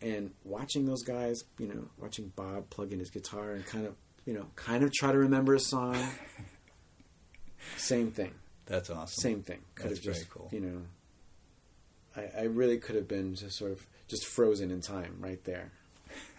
[0.00, 3.94] And watching those guys, you know, watching Bob plug in his guitar and kind of,
[4.24, 5.96] you know, kind of try to remember a song.
[7.76, 8.32] Same thing.
[8.66, 9.20] That's awesome.
[9.20, 9.60] Same thing.
[9.74, 10.48] Could That's have just, very cool.
[10.52, 10.82] you know,
[12.16, 15.72] I, I really could have been just sort of just frozen in time right there.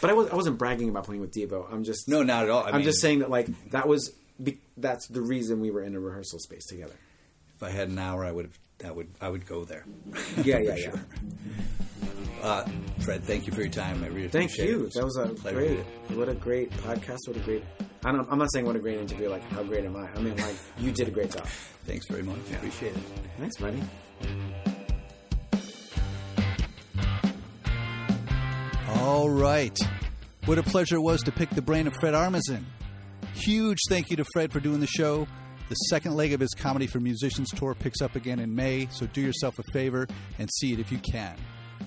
[0.00, 1.66] but I, was, I wasn't bragging about playing with Devo.
[1.72, 2.62] I'm just No, not at all.
[2.64, 4.12] I I'm mean, just saying that like that was
[4.42, 6.94] be, that's the reason we were in a rehearsal space together.
[7.56, 8.58] if I had an hour, I would have.
[8.78, 9.84] That would I would go there.
[10.42, 10.76] Yeah, yeah, yeah.
[10.76, 11.00] sure.
[12.42, 12.68] Uh,
[13.00, 14.04] Fred, thank you for your time.
[14.04, 14.84] I really Thank you.
[14.86, 14.92] it.
[14.94, 15.56] That was a pleasure.
[15.56, 16.18] great.
[16.18, 17.26] What a great podcast.
[17.26, 17.64] What a great.
[18.04, 19.28] I don't, I'm not saying what a great interview.
[19.28, 20.08] Like how great am I?
[20.14, 21.46] I mean like you did a great job.
[21.86, 22.38] Thanks very much.
[22.52, 23.02] Appreciate it.
[23.38, 23.82] Thanks, buddy.
[28.88, 29.76] All right.
[30.44, 32.64] What a pleasure it was to pick the brain of Fred Armisen.
[33.34, 35.26] Huge thank you to Fred for doing the show.
[35.68, 39.06] The second leg of his Comedy for Musicians tour picks up again in May, so
[39.06, 40.06] do yourself a favor
[40.38, 41.36] and see it if you can.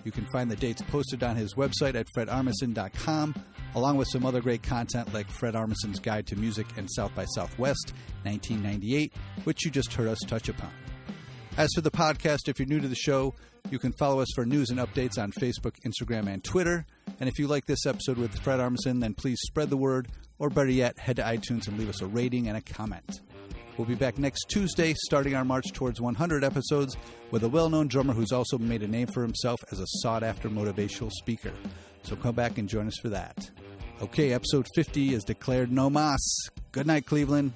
[0.04, 3.36] You can find the dates posted on his website at fredarmisen.com,
[3.78, 7.26] along with some other great content like Fred Armisen's Guide to Music and South by
[7.26, 9.14] Southwest 1998,
[9.44, 10.72] which you just heard us touch upon.
[11.58, 13.36] As for the podcast, if you're new to the show,
[13.70, 16.88] you can follow us for news and updates on Facebook, Instagram, and Twitter.
[17.20, 20.08] And if you like this episode with Fred Armisen, then please spread the word,
[20.40, 23.22] or better yet, head to iTunes and leave us a rating and a comment.
[23.78, 26.98] We'll be back next Tuesday, starting our march towards 100 episodes,
[27.30, 30.24] with a well known drummer who's also made a name for himself as a sought
[30.24, 31.54] after motivational speaker.
[32.02, 33.52] So come back and join us for that.
[34.00, 36.20] Okay, episode 50 is declared no mas.
[36.72, 37.54] Good night, Cleveland.